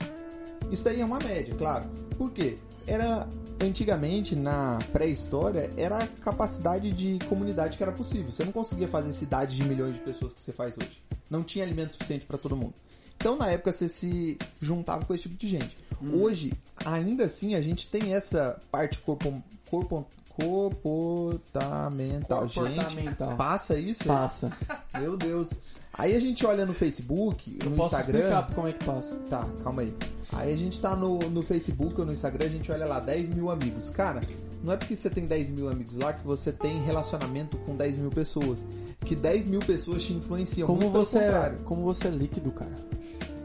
[0.71, 1.89] Isso daí é uma média, claro.
[2.17, 2.59] Por quê?
[2.87, 3.29] Era
[3.61, 8.31] antigamente na pré-história era a capacidade de comunidade que era possível.
[8.31, 11.03] Você não conseguia fazer cidades de milhões de pessoas que você faz hoje.
[11.31, 12.75] Não tinha alimento suficiente para todo mundo.
[13.17, 15.77] Então na época você se juntava com esse tipo de gente.
[16.13, 16.53] Hoje,
[16.85, 22.41] ainda assim, a gente tem essa parte corpo, corpo, comportamental.
[22.41, 23.29] Comportamental.
[23.31, 24.05] Gente, passa isso?
[24.05, 24.53] Passa.
[24.99, 25.53] Meu Deus.
[25.97, 28.19] Aí a gente olha no Facebook, Eu no posso Instagram.
[28.19, 29.17] explicar como é que passa.
[29.31, 29.95] Tá, calma aí.
[30.33, 33.29] Aí a gente tá no, no Facebook ou no Instagram, a gente olha lá, 10
[33.29, 33.91] mil amigos.
[33.91, 34.21] Cara,
[34.63, 37.97] não é porque você tem 10 mil amigos lá que você tem relacionamento com 10
[37.99, 38.67] mil pessoas.
[39.05, 40.67] Que 10 mil pessoas te influenciam.
[40.67, 42.73] Como você, é, como você é líquido, cara.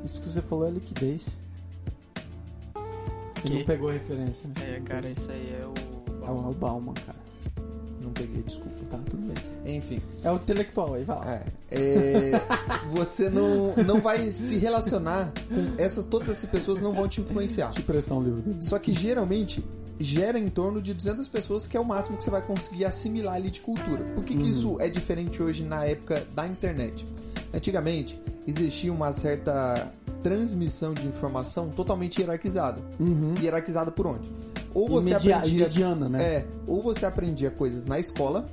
[0.03, 1.37] Isso que você falou é liquidez.
[2.75, 3.59] Ele Que?
[3.59, 4.75] não pegou a referência, né?
[4.75, 5.88] É, cara, isso aí é o.
[6.29, 7.17] É o Bauman, cara.
[8.01, 8.69] Não peguei, desculpa.
[8.89, 9.75] Tá, tudo bem.
[9.77, 11.31] Enfim, É o intelectual, aí vai lá.
[11.31, 12.31] é, é,
[12.91, 16.05] você não, não vai se relacionar com essas.
[16.05, 17.71] Todas essas pessoas não vão te influenciar.
[17.75, 18.57] Eu prestar um livro dele.
[18.61, 19.63] Só que geralmente
[19.99, 23.35] gera em torno de 200 pessoas, que é o máximo que você vai conseguir assimilar
[23.35, 24.03] ali de cultura.
[24.15, 27.05] Por que, que isso é diferente hoje na época da internet?
[27.53, 29.91] Antigamente existia uma certa
[30.23, 32.81] transmissão de informação totalmente hierarquizada.
[32.99, 33.35] Uhum.
[33.41, 34.29] Hierarquizada por onde?
[34.73, 36.23] Ou você Imedia- aprendia imediana, né?
[36.23, 38.45] É, ou você aprendia coisas na escola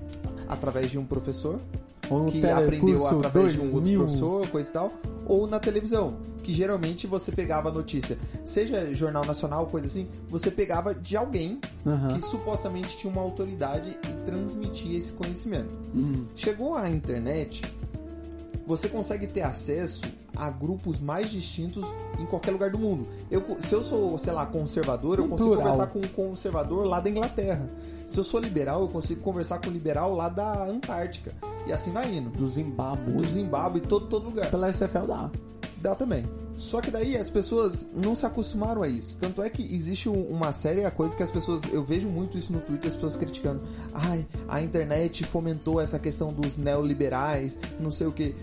[0.48, 1.60] através de um professor
[2.08, 4.00] Ou que aprendeu através de um outro 2000.
[4.00, 4.92] professor, coisa e tal,
[5.26, 10.50] ou na televisão, que geralmente você pegava a notícia, seja jornal nacional, coisa assim, você
[10.50, 12.14] pegava de alguém Aham.
[12.14, 15.68] que supostamente tinha uma autoridade e transmitia esse conhecimento.
[15.92, 16.24] Uhum.
[16.36, 17.62] Chegou a internet,
[18.66, 20.02] você consegue ter acesso
[20.36, 21.84] a grupos mais distintos
[22.18, 23.06] em qualquer lugar do mundo.
[23.30, 25.72] Eu, se eu sou, sei lá, conservador, eu consigo plural.
[25.72, 27.68] conversar com um conservador lá da Inglaterra.
[28.06, 31.32] Se eu sou liberal, eu consigo conversar com um liberal lá da Antártica.
[31.66, 32.30] E assim vai indo.
[32.30, 33.12] Do Zimbábue.
[33.12, 34.50] Do Zimbábue, todo, todo lugar.
[34.50, 35.30] Pela SFL dá.
[35.80, 36.24] Dá também.
[36.56, 39.18] Só que daí as pessoas não se acostumaram a isso.
[39.18, 41.60] Tanto é que existe um- uma séria coisa que as pessoas.
[41.70, 43.60] Eu vejo muito isso no Twitter, as pessoas criticando.
[43.92, 48.34] Ai, a internet fomentou essa questão dos neoliberais, não sei o que.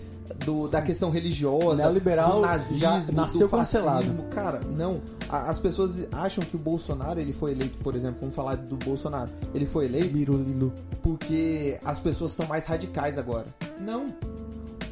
[0.44, 3.86] Do, da questão religiosa, Neoliberal do nazismo, nasceu do fascismo.
[3.86, 4.22] cancelado.
[4.30, 5.00] Cara, não.
[5.28, 8.76] A- As pessoas acham que o Bolsonaro ele foi eleito, por exemplo, vamos falar do
[8.76, 9.30] Bolsonaro.
[9.54, 10.72] Ele foi eleito Birulilo.
[11.02, 13.46] porque as pessoas são mais radicais agora.
[13.78, 14.06] Não.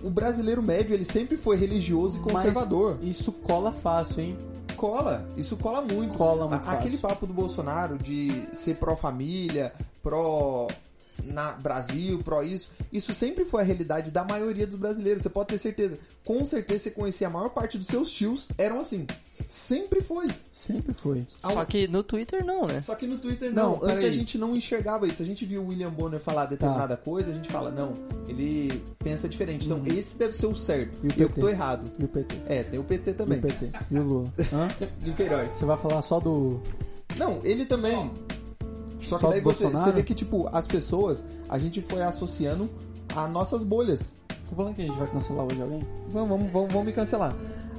[0.03, 2.97] O brasileiro médio, ele sempre foi religioso e conservador.
[3.01, 4.38] Mas isso cola fácil, hein?
[4.77, 5.27] Cola.
[5.37, 6.14] Isso cola muito.
[6.18, 6.99] Cola muito Aquele fácil.
[6.99, 10.66] papo do Bolsonaro de ser pró-família, pró
[11.25, 15.48] na Brasil, pró isso, isso sempre foi a realidade da maioria dos brasileiros, você pode
[15.48, 15.98] ter certeza.
[16.25, 19.07] Com certeza você conhecia a maior parte dos seus tios eram assim.
[19.48, 20.29] Sempre foi.
[20.51, 21.27] Sempre foi.
[21.42, 22.81] Só que no Twitter não, né?
[22.81, 23.85] Só que no Twitter Não, não.
[23.85, 25.20] Antes a gente não enxergava isso.
[25.22, 27.92] A gente viu o William Bonner falar determinada coisa, a gente fala, não,
[28.29, 29.66] ele pensa diferente.
[29.66, 30.96] Então esse deve ser o certo.
[31.03, 31.11] Uhum.
[31.16, 31.40] E o eu que PT?
[31.40, 31.90] tô errado.
[31.98, 32.37] E o PT?
[32.46, 33.38] É, tem o PT E também.
[33.38, 33.70] o PT?
[33.90, 34.33] E o Lula?
[34.53, 34.68] Hã?
[35.05, 35.51] E o Queiroz.
[35.51, 36.59] Você vai falar só do.
[37.18, 37.92] Não, ele também.
[37.92, 38.11] Só
[39.03, 42.71] que Só daí você, você vê que, tipo, as pessoas, a gente foi associando
[43.15, 44.17] a nossas bolhas.
[44.49, 45.87] Tô falando que a gente vai cancelar hoje alguém?
[46.13, 47.35] Vamos, vamos, vamos, vamos me cancelar.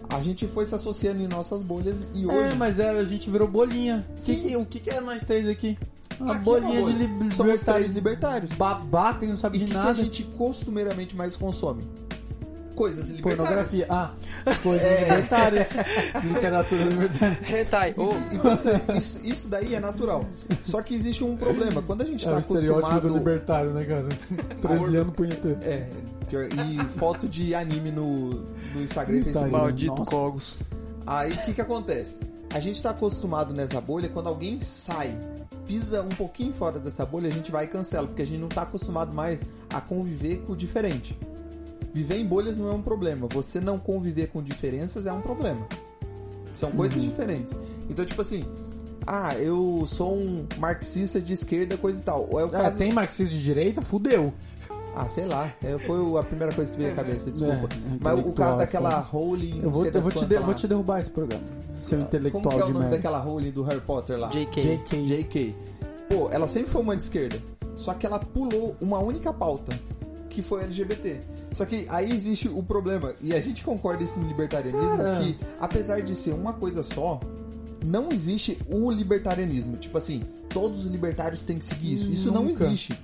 [0.10, 2.38] A gente foi se associando em nossas bolhas e hoje.
[2.38, 4.06] É, mas é, a gente virou bolinha.
[4.16, 4.36] Sim.
[4.36, 5.78] Que que- o que, que é nós três aqui?
[6.20, 6.94] Uma Aqui é bolinha uma bolha.
[6.96, 8.52] de li Somos três libertários.
[8.52, 9.90] Babaca e não sabe E o de que, que nada.
[9.92, 11.88] a gente costumeiramente mais consome?
[12.74, 13.38] Coisas libertárias.
[13.38, 13.86] Pornografia.
[13.90, 14.12] Ah,
[14.64, 15.70] coisas libertárias.
[16.24, 17.38] Literatura libertária.
[17.62, 17.94] Hentai.
[17.98, 20.26] Ô, Então, assim, isso, isso daí é natural.
[20.64, 21.82] Só que existe um problema.
[21.82, 23.18] Quando a gente É tá o estereótipo do acostumado...
[23.18, 24.10] libertário, né, cara?
[24.62, 25.60] 13 anos punheteiro.
[25.62, 25.88] É,
[26.32, 28.30] e foto de anime no,
[28.74, 29.46] no Instagram e No Facebook.
[29.46, 29.58] Instagram.
[29.58, 30.12] maldito Nossa.
[30.12, 30.58] Cogos.
[31.06, 32.20] Aí o que que acontece?
[32.54, 35.18] A gente tá acostumado nessa bolha, quando alguém sai,
[35.66, 38.48] pisa um pouquinho fora dessa bolha, a gente vai e cancela, porque a gente não
[38.48, 41.18] tá acostumado mais a conviver com o diferente.
[41.94, 45.66] Viver em bolhas não é um problema, você não conviver com diferenças é um problema.
[46.54, 47.54] São coisas diferentes.
[47.90, 48.46] Então, tipo assim,
[49.06, 52.28] ah, eu sou um marxista de esquerda, coisa e tal.
[52.30, 52.78] Ou é o Ah, caso...
[52.78, 53.82] tem marxista de direita?
[53.82, 54.34] Fudeu.
[54.96, 55.52] Ah, sei lá.
[55.64, 57.54] É, foi a primeira coisa que veio à cabeça, desculpa.
[57.54, 57.60] É,
[58.00, 59.08] Mas o intelectual, caso daquela foda.
[59.12, 59.62] Rowling...
[59.64, 61.44] Eu vou, eu vou, te, de- vou te derrubar esse programa.
[61.82, 62.96] Seu Como que intelectual é o nome merda.
[62.98, 64.30] daquela Rowling do Harry Potter lá?
[64.30, 64.62] JK.
[64.62, 65.04] JK.
[65.04, 65.56] JK.
[66.10, 67.42] Pô, ela sempre foi uma de esquerda.
[67.76, 69.78] Só que ela pulou uma única pauta,
[70.30, 71.20] que foi LGBT.
[71.54, 75.20] Só que aí existe o problema, e a gente concorda isso no libertarianismo, Cara.
[75.22, 77.20] que apesar de ser uma coisa só,
[77.86, 79.78] não existe o libertarianismo.
[79.78, 82.12] Tipo assim, todos os libertários têm que seguir isso.
[82.12, 82.66] Isso não Nunca.
[82.66, 82.98] existe.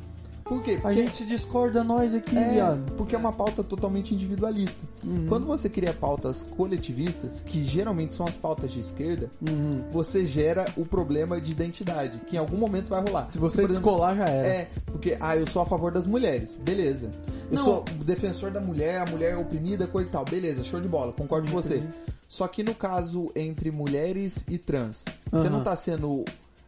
[0.50, 0.72] Por quê?
[0.80, 2.92] A Porque gente se discorda nós aqui, é, viado.
[2.98, 4.84] porque é uma pauta totalmente individualista.
[5.06, 5.28] Uhum.
[5.30, 9.84] Quando você cria pautas coletivistas, que geralmente são as pautas de esquerda, Uhum.
[9.92, 13.28] você gera o problema de identidade, que em algum momento vai rolar.
[13.28, 14.48] Se você Por exemplo, descolar, já era.
[14.48, 17.12] É, porque, ah, eu sou a favor das mulheres, beleza.
[17.52, 17.64] Eu Não.
[17.64, 21.14] sou defensor da mulher, a mulher é oprimida, coisa e tal, beleza, show de bola,
[21.14, 21.84] concordo com você.
[22.28, 26.26] Só que no caso entre mulheres e trans, você não tá sendo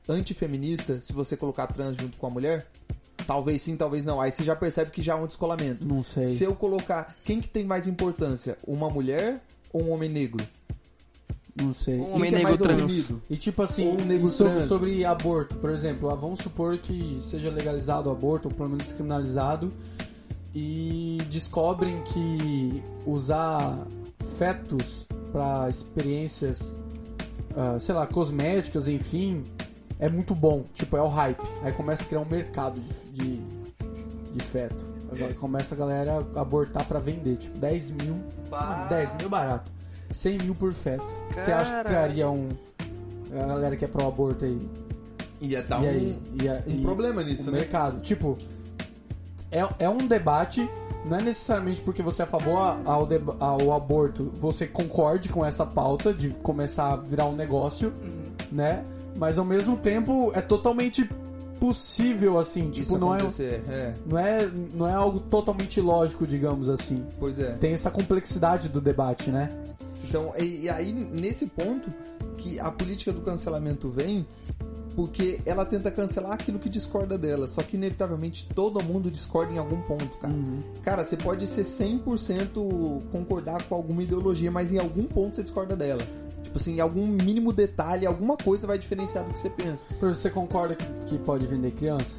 [0.08, 2.68] antifeminista se você colocar trans junto com a mulher?
[3.32, 4.20] Talvez sim, talvez não.
[4.20, 5.88] Aí você já percebe que já há um descolamento.
[5.88, 6.26] Não sei.
[6.26, 7.16] Se eu colocar.
[7.24, 8.58] Quem que tem mais importância?
[8.68, 10.46] Uma mulher ou um homem negro?
[11.56, 11.98] Não sei.
[11.98, 12.82] Um homem que é negro mais trans.
[12.82, 13.22] oprimido?
[13.30, 14.68] E tipo assim, um negro e sobre, trans.
[14.68, 18.84] sobre aborto, por exemplo, ah, vamos supor que seja legalizado o aborto, ou pelo menos
[18.84, 19.72] descriminalizado,
[20.54, 23.80] e descobrem que usar
[24.38, 26.62] fetos para experiências,
[27.56, 29.46] ah, sei lá, cosméticas, enfim,
[30.02, 30.66] é muito bom.
[30.74, 31.42] Tipo, é o hype.
[31.64, 32.82] Aí começa a criar um mercado
[33.14, 33.42] de, de,
[34.34, 34.84] de feto.
[35.12, 38.16] Agora começa a galera a abortar para vender, tipo, 10 mil.
[38.50, 38.88] Bah.
[38.90, 39.72] 10 mil barato.
[40.10, 41.06] 100 mil por feto.
[41.34, 42.50] Você acha que criaria um.
[43.32, 44.70] A galera que é pro aborto aí.
[45.40, 46.22] Ia dar e um, aí?
[46.42, 47.60] Ia- um problema nisso, o né?
[47.60, 48.02] mercado.
[48.02, 48.38] Tipo,
[49.52, 50.68] é, é um debate.
[51.06, 53.08] Não é necessariamente porque você é a favor ao,
[53.40, 57.92] ao aborto, você concorde com essa pauta de começar a virar um negócio,
[58.52, 58.86] né?
[59.16, 61.10] Mas ao mesmo tempo é totalmente
[61.60, 62.72] possível, assim.
[62.72, 63.94] Tipo, Isso não é, é.
[64.06, 67.06] não, é, não é algo totalmente lógico, digamos assim.
[67.20, 67.52] Pois é.
[67.52, 69.52] Tem essa complexidade do debate, né?
[70.04, 71.94] Então, e, e aí, nesse ponto,
[72.38, 74.26] que a política do cancelamento vem,
[74.96, 77.48] porque ela tenta cancelar aquilo que discorda dela.
[77.48, 80.34] Só que, inevitavelmente, todo mundo discorda em algum ponto, cara.
[80.34, 80.62] Uhum.
[80.84, 85.76] Cara, você pode ser 100% concordar com alguma ideologia, mas em algum ponto você discorda
[85.76, 86.02] dela.
[86.44, 89.86] Tipo assim, algum mínimo detalhe, alguma coisa vai diferenciar do que você pensa.
[90.02, 92.18] Você concorda que, pode vender criança?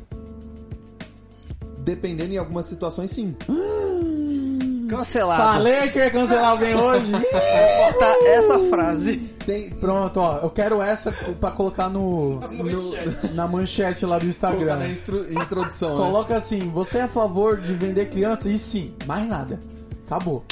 [1.78, 3.34] Dependendo em algumas situações, sim.
[4.88, 5.42] Cancelado.
[5.42, 7.10] Falei que ia cancelar alguém hoje.
[7.12, 9.16] Vou cortar essa frase.
[9.46, 10.38] Tem, Pronto, ó.
[10.38, 11.10] Eu quero essa
[11.40, 14.76] pra colocar no, no- na manchete lá do colocar Instagram.
[14.76, 16.04] na instru- introdução, né?
[16.04, 18.50] Coloca assim: você é a favor de vender criança?
[18.50, 19.58] E sim, mais nada.
[20.06, 20.44] Acabou.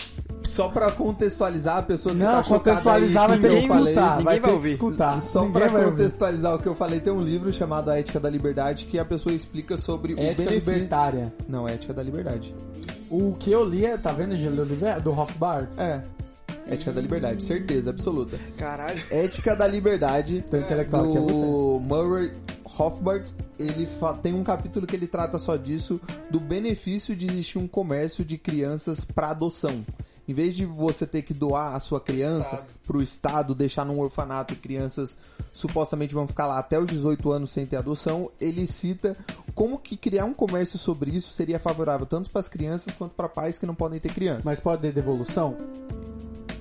[0.50, 3.68] Só pra contextualizar a pessoa que Não, tá contextualizar vai o ter que que eu
[3.68, 3.92] falei.
[3.94, 4.10] escutar.
[4.10, 4.70] ninguém Vai vai ouvir.
[4.72, 5.20] escutar.
[5.22, 5.96] Só Ninguém pra vai ouvir.
[5.96, 9.04] contextualizar o que eu falei, tem um livro chamado A Ética da Liberdade que a
[9.04, 10.72] pessoa explica sobre o Ética benefício.
[10.72, 11.32] libertária.
[11.48, 12.54] Não, Ética da Liberdade.
[13.08, 15.00] O que eu li é, tá vendo, Gelo Oliveira?
[15.00, 15.68] Do Hofbard?
[15.78, 16.02] É.
[16.66, 18.38] Ética da Liberdade, certeza absoluta.
[18.56, 19.00] Caralho.
[19.10, 21.32] Ética da Liberdade Teu intelectual é você.
[21.44, 22.32] do Murray
[22.64, 23.24] Rothbard.
[23.58, 27.66] Ele fa- tem um capítulo que ele trata só disso, do benefício de existir um
[27.66, 29.84] comércio de crianças para adoção.
[30.30, 33.98] Em vez de você ter que doar a sua criança para o Estado, deixar num
[33.98, 35.16] orfanato e crianças
[35.52, 39.16] supostamente vão ficar lá até os 18 anos sem ter adoção, ele cita
[39.56, 43.28] como que criar um comércio sobre isso seria favorável tanto para as crianças quanto para
[43.28, 44.42] pais que não podem ter criança.
[44.48, 45.56] Mas pode ter devolução?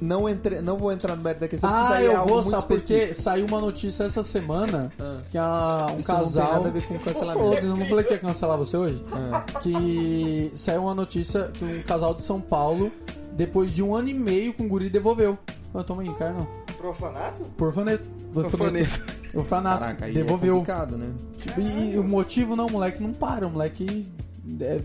[0.02, 2.64] não, entre, não vou entrar no mérito da questão, Ah, é eu vou, muito sabe?
[2.68, 5.20] Porque saiu uma notícia essa semana Ah.
[5.30, 6.46] que a, um Isso não casal.
[6.46, 7.66] tem nada a ver com cancelamento.
[7.68, 9.06] Eu não falei que ia cancelar você hoje?
[9.12, 9.42] Ah.
[9.62, 12.92] Que saiu uma notícia que um casal de São Paulo,
[13.40, 15.38] depois de um ano e meio com o guri, devolveu.
[15.74, 16.48] Ah, toma aí, cara, não.
[16.78, 17.42] Profanato?
[17.58, 19.02] Porfaneto.
[19.34, 19.80] Orfanato.
[19.80, 20.56] Caraca, aí é devolveu.
[20.56, 21.10] complicado, né?
[21.38, 24.06] Tipo, e, o motivo não, o moleque não para, o moleque
[24.60, 24.82] é,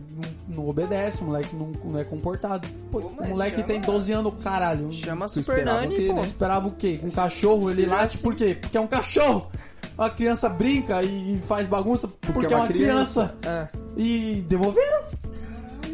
[0.49, 2.69] não, não obedece, o moleque não, não é comportado.
[2.93, 4.93] Pô, Pô, o moleque chama- tem 12 anos, caralho.
[4.93, 6.15] Chama Tu Super esperava Nani, o quê, pô.
[6.15, 6.23] né?
[6.23, 7.01] Esperava o quê?
[7.03, 8.57] Um cachorro, ele late por quê?
[8.61, 9.51] Porque é um cachorro!
[9.99, 13.35] A criança brinca e, e faz bagunça porque, é uma criança.
[13.45, 13.69] É.
[13.97, 15.05] E devolveram?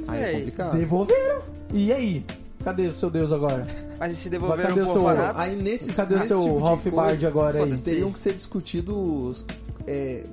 [0.09, 0.77] Aí é complicado.
[0.77, 1.43] Devolveram.
[1.73, 2.27] E aí?
[2.65, 3.67] Cadê o seu Deus agora?
[3.99, 5.39] Mas e se devolveram Cadê o seu- orfanato?
[5.39, 7.77] Aí nesse, Cadê o seu tipo Ralph Bard agora aí?
[7.79, 9.47] teriam que ser discutidos
[9.87, 10.25] é,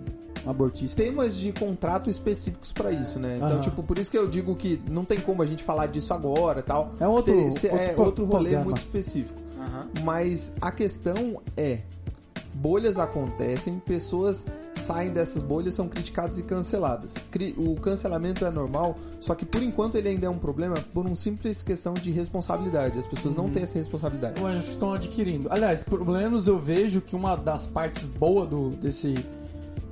[0.45, 1.01] Abortista.
[1.01, 3.35] temas de contrato específicos pra isso, né?
[3.37, 3.61] Então, Aham.
[3.61, 6.61] tipo, por isso que eu digo que não tem como a gente falar disso agora
[6.61, 6.93] tal.
[6.99, 8.65] É outro- Ter- se- é outro outro rolê programa.
[8.65, 9.39] muito específico.
[9.59, 9.87] Aham.
[10.03, 11.79] Mas a questão é:
[12.61, 14.45] bolhas acontecem, pessoas
[14.75, 17.15] saem dessas bolhas, são criticadas e canceladas.
[17.57, 21.15] O cancelamento é normal, só que por enquanto ele ainda é um problema por uma
[21.15, 22.97] simples questão de responsabilidade.
[22.99, 23.43] As pessoas Uhum.
[23.43, 24.39] não têm essa responsabilidade.
[24.41, 25.47] Que estão adquirindo.
[25.51, 29.15] Aliás, pelo menos eu vejo que uma das partes boas do, desse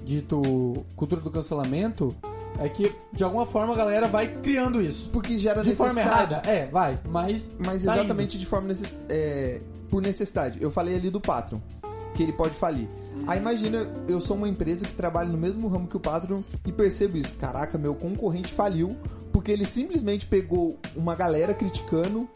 [0.03, 2.15] dito cultura do cancelamento
[2.59, 5.09] é que de alguma forma a galera vai criando isso.
[5.11, 6.33] Porque gera De forma necessidade.
[6.35, 7.49] errada, é, vai, mas.
[7.57, 8.97] Mas tá exatamente de forma necess...
[9.09, 10.61] é, por necessidade.
[10.61, 11.59] Eu falei ali do Patreon,
[12.15, 12.87] que ele pode falir.
[13.27, 16.71] Aí imagina, eu sou uma empresa que trabalha no mesmo ramo que o Patreon e
[16.71, 17.35] percebo isso.
[17.35, 18.95] Caraca, meu concorrente faliu
[19.31, 22.27] porque ele simplesmente pegou uma galera criticando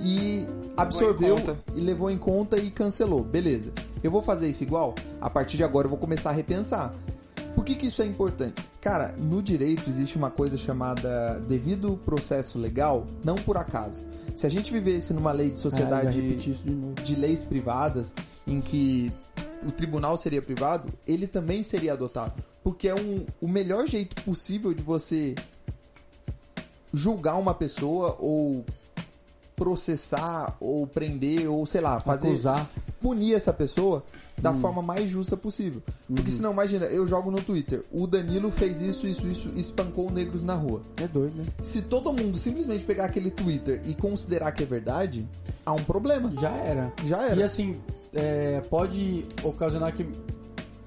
[0.00, 0.44] e
[0.76, 1.36] absorveu
[1.74, 3.24] e levou em conta e cancelou.
[3.24, 3.72] Beleza.
[4.02, 4.94] Eu vou fazer isso igual?
[5.20, 6.92] A partir de agora eu vou começar a repensar.
[7.58, 8.64] Por que, que isso é importante?
[8.80, 14.04] Cara, no direito existe uma coisa chamada devido processo legal, não por acaso.
[14.36, 16.52] Se a gente vivesse numa lei de sociedade de
[17.02, 18.14] de leis privadas
[18.46, 19.12] em que
[19.66, 22.40] o tribunal seria privado, ele também seria adotado.
[22.62, 25.34] Porque é um, o melhor jeito possível de você
[26.94, 28.64] julgar uma pessoa ou
[29.56, 32.70] processar ou prender ou sei lá, fazer Acusar.
[33.00, 34.04] punir essa pessoa
[34.40, 34.60] da Hum.
[34.60, 35.82] forma mais justa possível.
[36.06, 36.36] Porque Uhum.
[36.36, 40.42] senão, imagina, eu jogo no Twitter, o Danilo fez isso, isso, isso, e espancou negros
[40.42, 40.82] na rua.
[40.96, 41.44] É doido, né?
[41.62, 45.26] Se todo mundo simplesmente pegar aquele Twitter e considerar que é verdade,
[45.66, 46.32] há um problema.
[46.40, 46.92] Já era.
[47.04, 47.44] Já E era.
[47.44, 47.76] assim,
[48.14, 50.06] é, pode ocasionar que,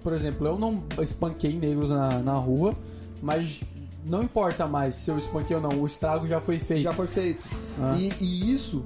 [0.01, 2.75] por exemplo, eu não espanquei negros na, na rua,
[3.21, 3.61] mas
[4.05, 6.81] não importa mais se eu espanquei ou não, o estrago já foi feito.
[6.83, 7.45] Já foi feito.
[7.79, 7.95] Ah.
[7.99, 8.83] E, e isso,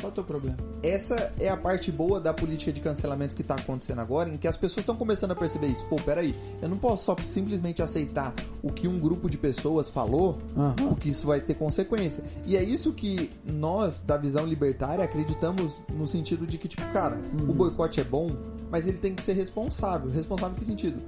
[0.00, 0.56] Qual é o teu problema?
[0.82, 4.46] essa é a parte boa da política de cancelamento que tá acontecendo agora, em que
[4.46, 5.84] as pessoas estão começando a perceber isso.
[5.86, 8.32] Pô, peraí, eu não posso só simplesmente aceitar
[8.62, 10.74] o que um grupo de pessoas falou, Aham.
[10.88, 12.22] porque isso vai ter consequência.
[12.46, 17.16] E é isso que nós, da visão libertária, acreditamos no sentido de que, tipo, cara,
[17.36, 17.50] Uhum.
[17.50, 18.36] o boicote é bom,
[18.70, 20.08] mas ele tem que ser responsável.
[20.10, 21.00] Responsável em que sentido?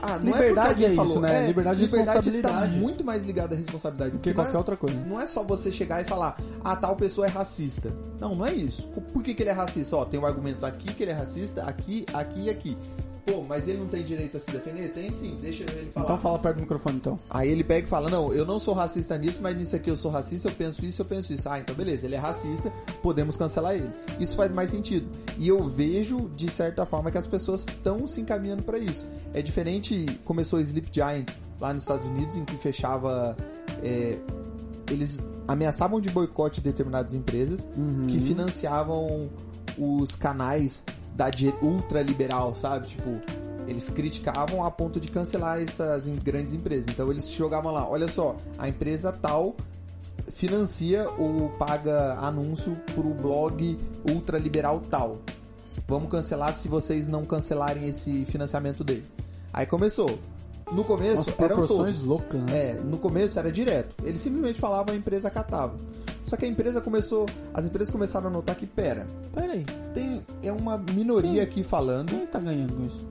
[0.00, 1.20] Ah, não Liberdade é é isso, falou.
[1.20, 1.46] né?
[1.46, 2.76] Liberdade e tá responsabilidade.
[2.76, 4.10] muito mais ligada à responsabilidade.
[4.12, 4.96] Do que Porque qualquer é- outra coisa.
[5.06, 7.92] não é só você chegar e falar, ah, tal pessoa é racista.
[8.20, 8.82] Não, não é isso.
[9.12, 9.96] Por que, que ele é racista?
[9.96, 12.76] Ó, tem um argumento aqui que ele é racista, aqui, aqui e aqui.
[13.30, 14.88] Pô, mas ele não tem direito a se defender?
[14.92, 16.06] Tem sim, deixa ele falar.
[16.06, 17.18] Então fala perto do microfone, então.
[17.28, 19.96] Aí ele pega e fala, não, eu não sou racista nisso, mas nisso aqui eu
[19.96, 21.48] sou racista, eu penso isso, eu penso isso.
[21.48, 22.72] Ah, então beleza, ele é racista,
[23.02, 23.90] podemos cancelar ele.
[24.18, 25.06] Isso faz mais sentido.
[25.38, 29.04] E eu vejo, de certa forma, que as pessoas estão se encaminhando para isso.
[29.34, 31.28] É diferente, começou o Sleep Giant
[31.60, 33.36] lá nos Estados Unidos, em que fechava...
[33.82, 34.18] é,
[34.90, 38.06] eles ameaçavam de boicote determinadas empresas Uhum.
[38.06, 39.28] que financiavam
[39.76, 40.82] os canais
[41.18, 42.86] da di- ultraliberal, sabe?
[42.86, 43.20] Tipo,
[43.66, 46.86] eles criticavam a ponto de cancelar essas grandes empresas.
[46.88, 49.56] Então eles jogavam lá, olha só, a empresa tal
[50.30, 53.76] financia ou paga anúncio pro blog
[54.08, 55.18] ultraliberal tal.
[55.88, 59.04] Vamos cancelar se vocês não cancelarem esse financiamento dele.
[59.52, 60.18] Aí começou.
[60.72, 62.04] No começo Nossa, eram todos.
[62.04, 62.70] loucas, né?
[62.70, 63.94] É, no começo era direto.
[64.04, 65.74] Ele simplesmente falava, a empresa catava.
[66.26, 69.64] Só que a empresa começou, as empresas começaram a notar que, pera, Pera aí,
[69.94, 73.06] tem é uma minoria aqui falando, quem tá ganhando com isso?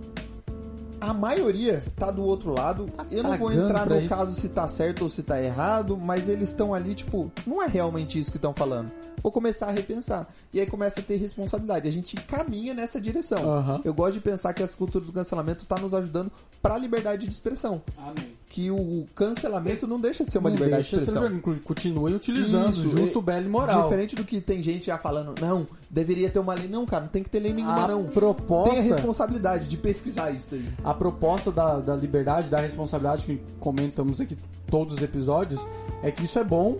[0.99, 2.89] A maioria tá do outro lado.
[3.11, 4.09] Eu não vou entrar no isso.
[4.09, 7.67] caso se tá certo ou se tá errado, mas eles estão ali, tipo, não é
[7.67, 8.91] realmente isso que estão falando.
[9.21, 10.27] Vou começar a repensar.
[10.53, 11.87] E aí começa a ter responsabilidade.
[11.87, 13.51] A gente caminha nessa direção.
[13.51, 13.81] Aham.
[13.83, 16.31] Eu gosto de pensar que essa cultura do cancelamento tá nos ajudando
[16.61, 17.81] pra liberdade de expressão.
[17.97, 18.35] Amém.
[18.49, 21.27] Que o cancelamento não deixa de ser uma Não liberdade de de expressão.
[21.27, 21.59] liberdade.
[21.59, 23.83] Continue utilizando, Isso, justo, é- belo e moral.
[23.83, 26.67] Diferente do que tem gente já falando, não, deveria ter uma lei.
[26.69, 28.05] Não, cara, não tem que ter lei nenhuma, a não.
[28.05, 30.65] proposta, Tem a responsabilidade de pesquisar isso aí.
[30.83, 34.37] a proposta da, da liberdade, da responsabilidade que comentamos aqui
[34.71, 35.59] todos os episódios,
[36.01, 36.77] é que isso é bom,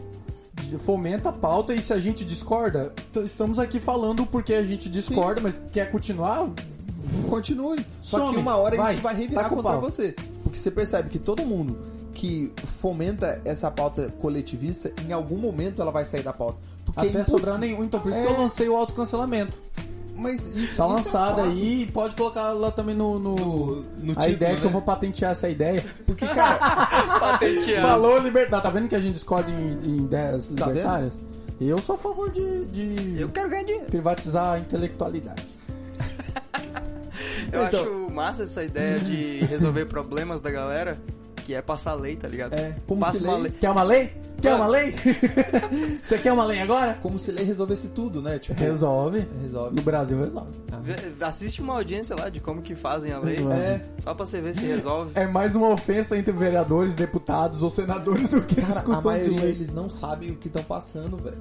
[0.53, 2.93] de- fomenta a pauta e se a gente discorda,
[3.26, 6.49] estamos aqui falando porque a gente discorda, mas quer continuar,
[7.30, 7.86] Continue.
[8.01, 8.34] Só Some.
[8.34, 8.93] que uma hora Vai.
[8.93, 9.82] isso vai revirar o contra pau.
[9.82, 10.13] você.
[10.48, 11.78] Porque você percebe que todo mundo
[12.14, 16.58] que fomenta essa pauta coletivista, em algum momento ela vai sair da pauta.
[16.86, 17.84] Porque é até sobrar nenhum.
[17.84, 18.32] Então por isso que É.
[18.32, 19.58] eu lancei o autocancelamento.
[20.16, 21.50] Mas isso Tá isso é lançado fato.
[21.50, 23.20] aí e pode colocar lá também no.
[23.20, 24.66] no, No- no a título, ideia que né?
[24.68, 25.86] eu vou patentear essa ideia.
[26.08, 26.56] Porque, cara,
[27.20, 27.88] Patenteado.
[27.88, 28.64] Falou liberdade.
[28.64, 31.20] Tá vendo que a gente discorda em, em ideias Tá libertárias?
[31.62, 33.86] Eu sou a favor de, de Eu quero ganhar dinheiro.
[33.86, 35.45] privatizar a intelectualidade.
[37.52, 40.97] Eu Então- acho massa essa ideia de resolver problemas da galera,
[41.45, 42.53] que é passar lei, tá ligado?
[42.53, 43.51] É, como Passa se uma lei- lei.
[43.59, 44.13] Quer uma lei?
[44.41, 44.93] Quer uma lei?
[46.03, 46.93] Você quer uma lei agora?
[47.01, 48.38] Como se lei resolvesse tudo, né?
[48.38, 49.28] Tipo, Resolve.
[49.41, 49.76] resolve.
[49.76, 50.49] No Brasil resolve.
[50.84, 53.38] Vê- Assiste uma audiência lá de como que fazem a lei.
[53.38, 53.82] É.
[53.99, 55.11] Só pra você ver se resolve.
[55.15, 59.20] É mais uma ofensa entre vereadores, deputados ou senadores do que Cara, a discussão de
[59.20, 59.49] maioria lei.
[59.51, 61.38] eles não sabem o que estão passando, velho.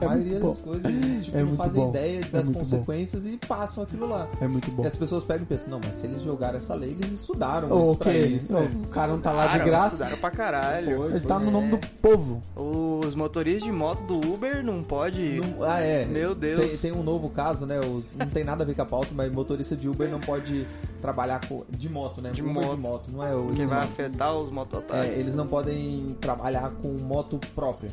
[0.00, 0.54] A É maioria das bom.
[0.56, 1.88] coisas eles tipo, É não fazem bom.
[1.90, 4.28] ideia É das muito consequências e passam aquilo lá.
[4.40, 4.82] É muito bom.
[4.84, 7.68] E as pessoas pegam e pensam, não, mas se eles jogaram essa lei, eles estudaram
[7.68, 8.18] antes O pra que?
[8.18, 8.70] isso, né?
[8.84, 9.86] O cara não tá lá de Cara, graça.
[9.94, 10.96] estudaram pra caralho.
[10.96, 11.28] Foi, Ele foi.
[11.28, 12.42] tá no nome do povo.
[12.56, 15.40] Os motoristas de moto do Uber não pode.
[15.40, 16.04] Não- ah, é.
[16.06, 16.58] Meu Deus.
[16.60, 17.78] Tem, tem um novo caso, né?
[17.80, 20.66] Os, não tem nada a ver com a pauta, mas motorista de Uber não pode
[21.00, 22.30] trabalhar com, de moto, né?
[22.30, 22.74] De moto.
[22.76, 23.92] de moto, não é o que vai nome.
[23.92, 25.18] afetar os É, mototáxis.
[25.18, 27.90] eles não podem trabalhar com moto própria.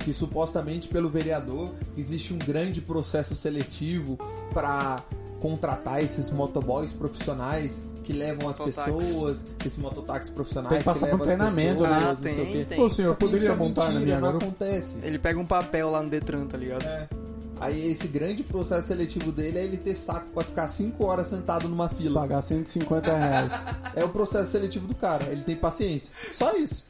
[0.00, 4.18] Porque supostamente pelo vereador existe um grande processo seletivo
[4.54, 5.02] para
[5.40, 8.92] contratar esses motoboys profissionais que levam as Mototáxi.
[8.92, 12.00] pessoas, esses mototáxis profissionais Tem que passar levam por as treinamento, pessoas, né?
[12.00, 12.52] não sei Ah, o quê.
[12.52, 12.80] tem, tem.
[12.82, 14.44] Ô senhor, Só que poderia isso é montar na mentira, minha não garupa?
[14.46, 14.98] acontece.
[15.02, 16.82] Ele pega um papel lá no Detran, tá ligado?
[16.86, 17.08] É.
[17.60, 21.68] Aí esse grande processo seletivo dele é ele ter saco pra ficar 5 horas sentado
[21.68, 22.22] numa fila.
[22.22, 23.52] Pagar 150 reais.
[23.94, 26.14] É o processo seletivo do cara, ele tem paciência.
[26.32, 26.88] Só isso.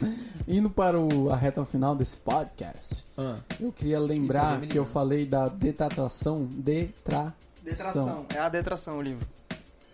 [0.48, 3.36] Indo para o- a reta final desse podcast, Ah.
[3.60, 6.44] eu queria lembrar que eu falei da detratação.
[6.50, 7.32] Detração.
[7.62, 8.26] Detração.
[8.34, 9.26] É a detração o livro.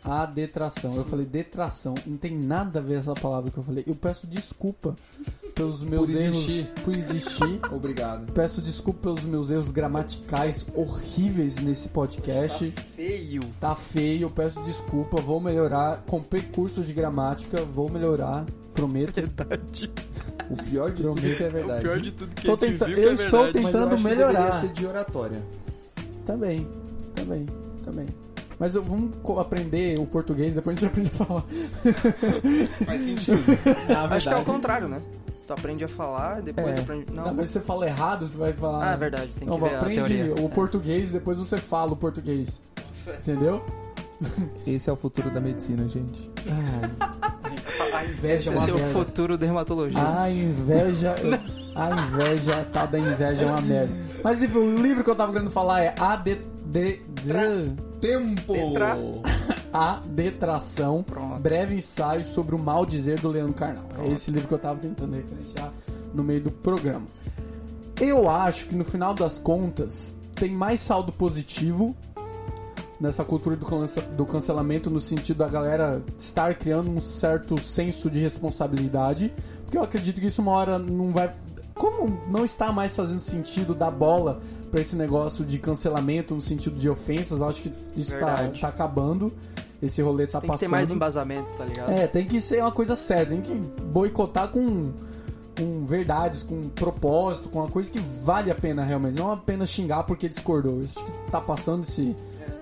[0.04, 0.94] A detração.
[0.94, 1.94] Eu falei detração.
[2.06, 3.82] Não tem nada a ver essa palavra que eu falei.
[3.88, 4.94] Eu peço desculpa
[5.52, 6.36] pelos meus Por erros.
[6.36, 6.66] existir.
[6.84, 7.60] Por existir.
[7.72, 8.30] Obrigado.
[8.32, 12.70] Peço desculpa pelos meus erros gramaticais horríveis nesse podcast.
[12.94, 13.42] Feio.
[13.60, 15.20] Tá feio, eu peço desculpa.
[15.20, 16.02] Vou melhorar.
[16.06, 17.64] Comprei cursos de gramática.
[17.64, 18.46] Vou melhorar.
[18.76, 19.14] Prometo.
[19.20, 19.90] Verdade.
[20.48, 21.78] O pior de tudo é que é É verdade.
[21.80, 23.64] o pior de tudo que Tô a gente tenta- viu que eu é estou verdade.
[23.64, 24.32] Mas eu tentando acho que melhorar.
[24.32, 25.42] deveria ser de oratória.
[26.24, 26.68] Também,
[27.14, 27.46] também,
[27.84, 28.06] também.
[28.58, 31.44] Mas eu, vamos aprender o português, depois a gente aprende a falar.
[32.86, 33.38] Faz sentido.
[33.88, 35.02] Na Acho que é o contrário, né?
[35.46, 36.80] Tu aprende a falar, depois É.
[36.80, 37.06] aprende.
[37.12, 37.24] Não.
[37.26, 38.90] Não, mas se você fala errado, você vai falar.
[38.90, 40.34] Ah, é verdade, tem que Não, ver a aprende teoria.
[40.44, 42.62] o português, depois você fala o português.
[43.20, 43.64] Entendeu?
[44.66, 46.30] esse é o futuro da medicina, gente.
[47.94, 48.92] A inveja é Esse uma é o merda.
[48.92, 50.20] futuro dermatologista.
[50.20, 51.14] A inveja.
[51.74, 53.92] A inveja, a tal da inveja é uma merda.
[54.24, 58.52] Mas enfim, o livro que eu tava querendo falar é A de, de, de- Tempo!
[58.52, 58.96] Detra-
[59.72, 61.38] A Detração, Pronto.
[61.40, 63.84] breve ensaio sobre o mal dizer do Leandro Carnal.
[63.98, 65.70] É esse livro que eu tava tentando referenciar
[66.14, 67.04] no meio do programa.
[68.00, 71.94] Eu acho que no final das contas tem mais saldo positivo
[73.00, 78.08] nessa cultura do, cansa- do cancelamento no sentido da galera estar criando um certo senso
[78.10, 79.32] de responsabilidade,
[79.64, 81.32] porque eu acredito que isso uma hora não vai
[81.74, 84.40] como não está mais fazendo sentido dar bola
[84.70, 88.60] pra esse negócio de cancelamento no sentido de ofensas, eu acho que isso tá, Verdade.
[88.60, 89.30] tá acabando.
[89.82, 90.68] Esse rolê tá tem que passando.
[90.70, 91.90] ter mais embasamento, tá ligado?
[91.90, 94.90] É, tem que ser uma coisa séria, tem que boicotar com,
[95.56, 100.02] com verdades, com propósito, com uma coisa que vale a pena realmente, não apenas xingar
[100.04, 100.82] porque discordou.
[100.82, 102.14] Isso que tá passando esse,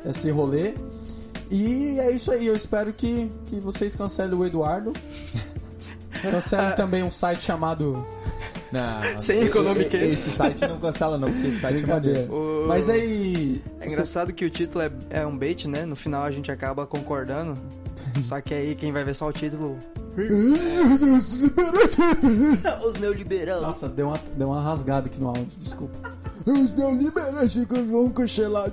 [0.07, 0.75] esse rolê.
[1.51, 4.93] E é isso aí, eu espero que, que vocês cancelem o Eduardo.
[6.23, 8.07] Cancelem também um site chamado.
[8.73, 12.33] Não, Sem e- economic e- Esse site não cancela não, porque esse site é Brincadeira.
[12.33, 13.63] O- Mas aí.
[13.81, 15.85] É engraçado que o título é, é um bait, né?
[15.85, 17.59] No final a gente acaba concordando.
[18.23, 19.79] Só que aí quem vai ver só o título.
[22.87, 23.63] Os neoliberais.
[23.63, 25.95] Nossa, deu uma, deu uma rasgada aqui no áudio, desculpa.
[26.47, 27.55] Os neoliberais
[27.91, 28.71] vão cancelar.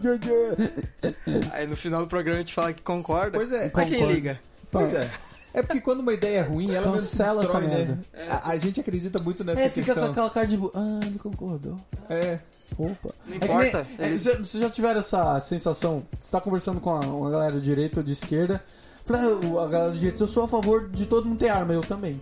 [1.51, 3.37] Aí no final do programa a gente fala que concorda.
[3.37, 4.39] Pois é, Pra quem liga?
[4.71, 5.09] Pois é.
[5.53, 7.97] É porque quando uma ideia é ruim, ela mesmo se Cancela essa destrói, né?
[8.13, 8.33] merda.
[8.33, 10.11] A, a gente acredita muito nessa É, fica com questão.
[10.11, 10.57] aquela cara de.
[10.73, 11.77] Ah, ele concordou.
[12.09, 12.39] É.
[12.77, 13.09] Opa.
[13.27, 13.85] Não É importa.
[13.99, 16.03] nem- é, Vocês já tiveram essa sensação?
[16.21, 18.63] Você tá conversando com a, uma galera de direita ou de esquerda.
[19.11, 21.49] Fala, "Ah, o- a galera de direita, eu sou a favor de todo mundo ter
[21.49, 22.19] arma, eu também.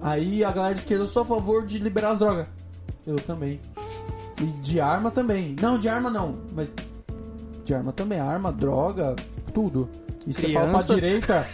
[0.00, 2.46] Aí a galera de esquerda, eu sou a favor de liberar as drogas.
[3.06, 3.60] Eu também.
[4.40, 5.56] E de arma também.
[5.60, 6.72] Não, de arma não, mas
[7.64, 8.20] de arma também.
[8.20, 9.16] Arma, droga,
[9.52, 9.88] tudo.
[10.26, 10.94] E você fala pra Criança.
[10.94, 11.46] direita.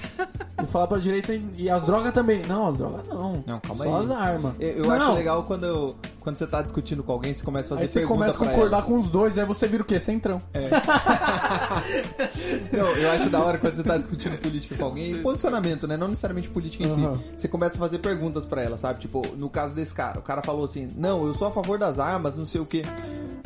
[0.62, 2.42] e fala pra direita e, e as drogas também.
[2.46, 3.44] Não, as drogas não.
[3.46, 4.04] Não, calma Só aí.
[4.04, 4.54] as armas.
[4.58, 4.92] Eu, eu Não.
[4.92, 7.98] acho legal quando, quando você tá discutindo com alguém, você começa a fazer Aí você
[8.00, 8.86] pergunta começa a pra concordar ela.
[8.86, 10.00] com os dois, aí você vira o quê?
[10.00, 10.40] Centrão.
[12.72, 15.20] Não, eu acho da hora quando você tá discutindo política com alguém.
[15.22, 15.96] Posicionamento, né?
[15.96, 17.18] Não necessariamente política em Aham.
[17.18, 17.24] si.
[17.36, 19.00] Você começa a fazer perguntas pra ela, sabe?
[19.00, 21.98] Tipo, no caso desse cara, o cara falou assim: Não, eu sou a favor das
[21.98, 22.82] armas, não sei o quê.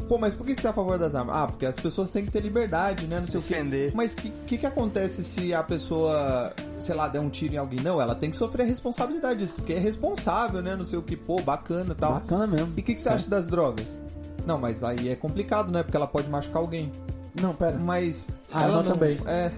[0.09, 1.35] Pô, mas por que você é a favor das armas?
[1.35, 3.21] Ah, porque as pessoas têm que ter liberdade, né?
[3.21, 3.55] Não sei o quê.
[3.55, 3.93] defender.
[3.95, 7.59] Mas o que, que, que acontece se a pessoa, sei lá, der um tiro em
[7.59, 7.81] alguém?
[7.81, 10.77] Não, ela tem que sofrer a responsabilidade disso, porque é responsável, né?
[10.77, 12.15] Não sei o que, pô, bacana e tal.
[12.15, 12.73] Bacana mesmo.
[12.77, 13.99] E o que, que você acha das drogas?
[14.47, 15.83] Não, mas aí é complicado, né?
[15.83, 16.93] Porque ela pode machucar alguém.
[17.41, 17.77] Não, pera.
[17.77, 18.31] Mas.
[18.53, 19.21] Arma ela não, também.
[19.27, 19.51] É.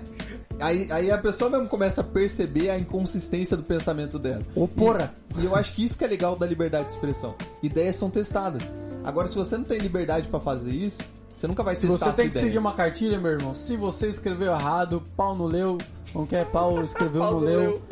[0.60, 4.42] Aí, aí a pessoa mesmo começa a perceber a inconsistência do pensamento dela.
[4.54, 5.14] Ô, porra.
[5.36, 7.36] E, e eu acho que isso que é legal da liberdade de expressão.
[7.62, 8.62] Ideias são testadas.
[9.08, 11.00] Agora, se você não tem liberdade pra fazer isso,
[11.34, 12.44] você nunca vai Se você tem que ideia.
[12.44, 15.78] seguir uma cartilha, meu irmão, se você escreveu errado, pau no leu,
[16.12, 16.44] como que é?
[16.44, 17.60] Pau escreveu Pau no leu.
[17.60, 17.82] leu.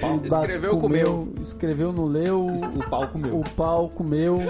[0.00, 1.28] Pau Escreveu, comeu.
[1.40, 2.46] Escreveu no leu.
[2.46, 3.38] O pau comeu.
[3.38, 4.40] O pau comeu.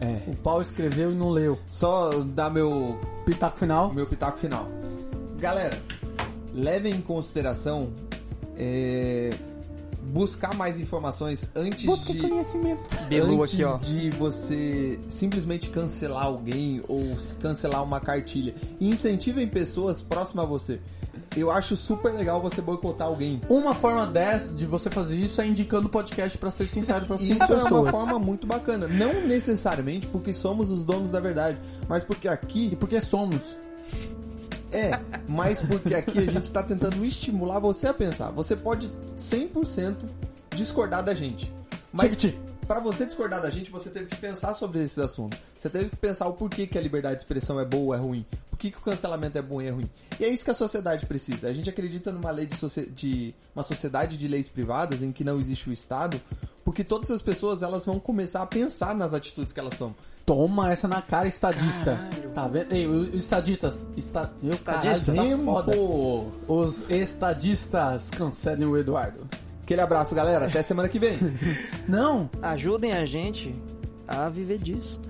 [0.00, 0.20] É.
[0.30, 1.58] O pau escreveu e não leu.
[1.70, 3.90] Só dar meu, Pitaco final.
[3.94, 4.68] meu pitaco final.
[5.38, 5.80] Galera,
[6.54, 7.90] levem em consideração
[8.58, 9.34] é,
[10.02, 12.18] buscar mais informações antes de...
[12.18, 12.80] conhecimento.
[13.08, 13.76] Belu antes aqui, ó.
[13.78, 18.54] de você simplesmente cancelar alguém ou cancelar uma cartilha.
[18.80, 20.80] E incentivem pessoas próximas a você.
[21.36, 23.40] Eu acho super legal você boicotar alguém.
[23.48, 27.16] Uma forma dessa de você fazer isso é indicando o podcast pra ser sincero pra
[27.18, 27.90] cinco Isso é uma pessoas.
[27.90, 28.88] forma muito bacana.
[28.88, 33.42] Não necessariamente porque somos os donos da verdade, mas porque E aqui porque somos.
[34.72, 38.30] É, mas porque aqui a gente está tentando estimular você a pensar.
[38.30, 39.96] Você pode 100%
[40.54, 41.52] discordar da gente.
[41.92, 42.32] Mas.
[42.70, 45.42] Para você discordar da gente, você teve que pensar sobre esses assuntos.
[45.58, 47.98] Você teve que pensar o porquê que a liberdade de expressão é boa ou é
[47.98, 48.24] ruim.
[48.48, 49.90] Por que, que o cancelamento é bom e é ruim.
[50.20, 51.48] E é isso que a sociedade precisa.
[51.48, 52.56] A gente acredita numa lei de,
[52.92, 56.22] de uma sociedade de leis privadas em que não existe o Estado,
[56.64, 59.96] porque todas as pessoas elas vão começar a pensar nas atitudes que elas tomam.
[60.24, 61.96] Toma essa na cara, estadista.
[61.96, 62.30] Caralho.
[62.30, 62.72] Tá vendo?
[62.72, 63.84] Ei, os estadistas.
[63.98, 64.32] Esta...
[64.40, 65.38] Meu caralho, Estadistas?
[65.38, 65.72] tá foda.
[66.46, 69.26] Os estadistas cancelem o Eduardo.
[69.70, 70.46] Aquele abraço, galera.
[70.46, 71.16] Até semana que vem.
[71.86, 73.54] Não, Ajudem a gente
[74.08, 75.00] a viver disso.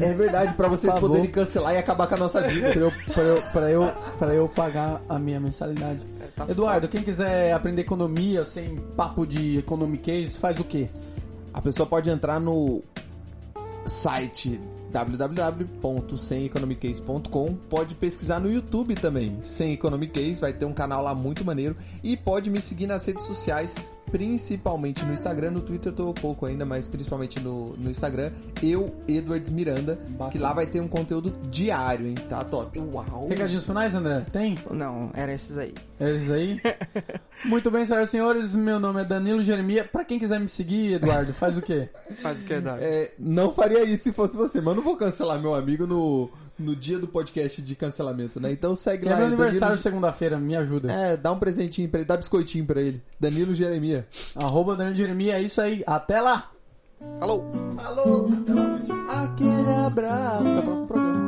[0.00, 2.70] É verdade, pra vocês poderem cancelar e acabar com a nossa vida.
[2.70, 5.98] pra eu, pra, eu, pra, eu, pra eu pagar a minha mensalidade.
[6.36, 10.88] tá Eduardo, quem quiser aprender economia sem papo de economic faz o quê?
[11.52, 12.84] A pessoa pode entrar no
[13.84, 14.60] site
[14.92, 21.44] www.semeconomicase.com pode pesquisar no YouTube também, Sem Economic Case, vai ter um canal lá muito
[21.44, 23.74] maneiro e pode me seguir nas redes sociais,
[24.10, 28.32] principalmente no Instagram, no Twitter eu tô pouco ainda, mas principalmente no, no Instagram,
[28.62, 30.30] eu, Edwards Miranda, Bacana.
[30.30, 32.78] que lá vai ter um conteúdo diário, hein, tá top.
[32.78, 33.28] Uau.
[33.28, 34.24] Recadinhos finais, André?
[34.32, 34.58] Tem?
[34.70, 35.74] Não, era esses aí.
[35.98, 36.60] Eles aí?
[37.44, 39.84] Muito bem, senhoras e senhores, meu nome é Danilo Jeremia.
[39.84, 41.88] Pra quem quiser me seguir, Eduardo, faz o quê?
[42.22, 42.78] Faz o que dá.
[42.80, 46.30] É, não faria isso se fosse você, mas eu não vou cancelar meu amigo no,
[46.58, 48.52] no dia do podcast de cancelamento, né?
[48.52, 49.16] Então segue É lá.
[49.16, 50.92] meu é aniversário Danilo- segunda-feira, me ajuda.
[50.92, 53.02] É, dá um presentinho pra ele, dá biscoitinho pra ele.
[53.18, 54.06] Danilo Jeremia.
[54.36, 55.82] Arroba Danilo Jeremia, é isso aí.
[55.86, 56.50] Até lá!
[57.18, 57.44] Falou!
[57.76, 58.28] Falou!
[59.08, 60.42] Aquele abraço.
[60.46, 61.23] Até o próximo programa.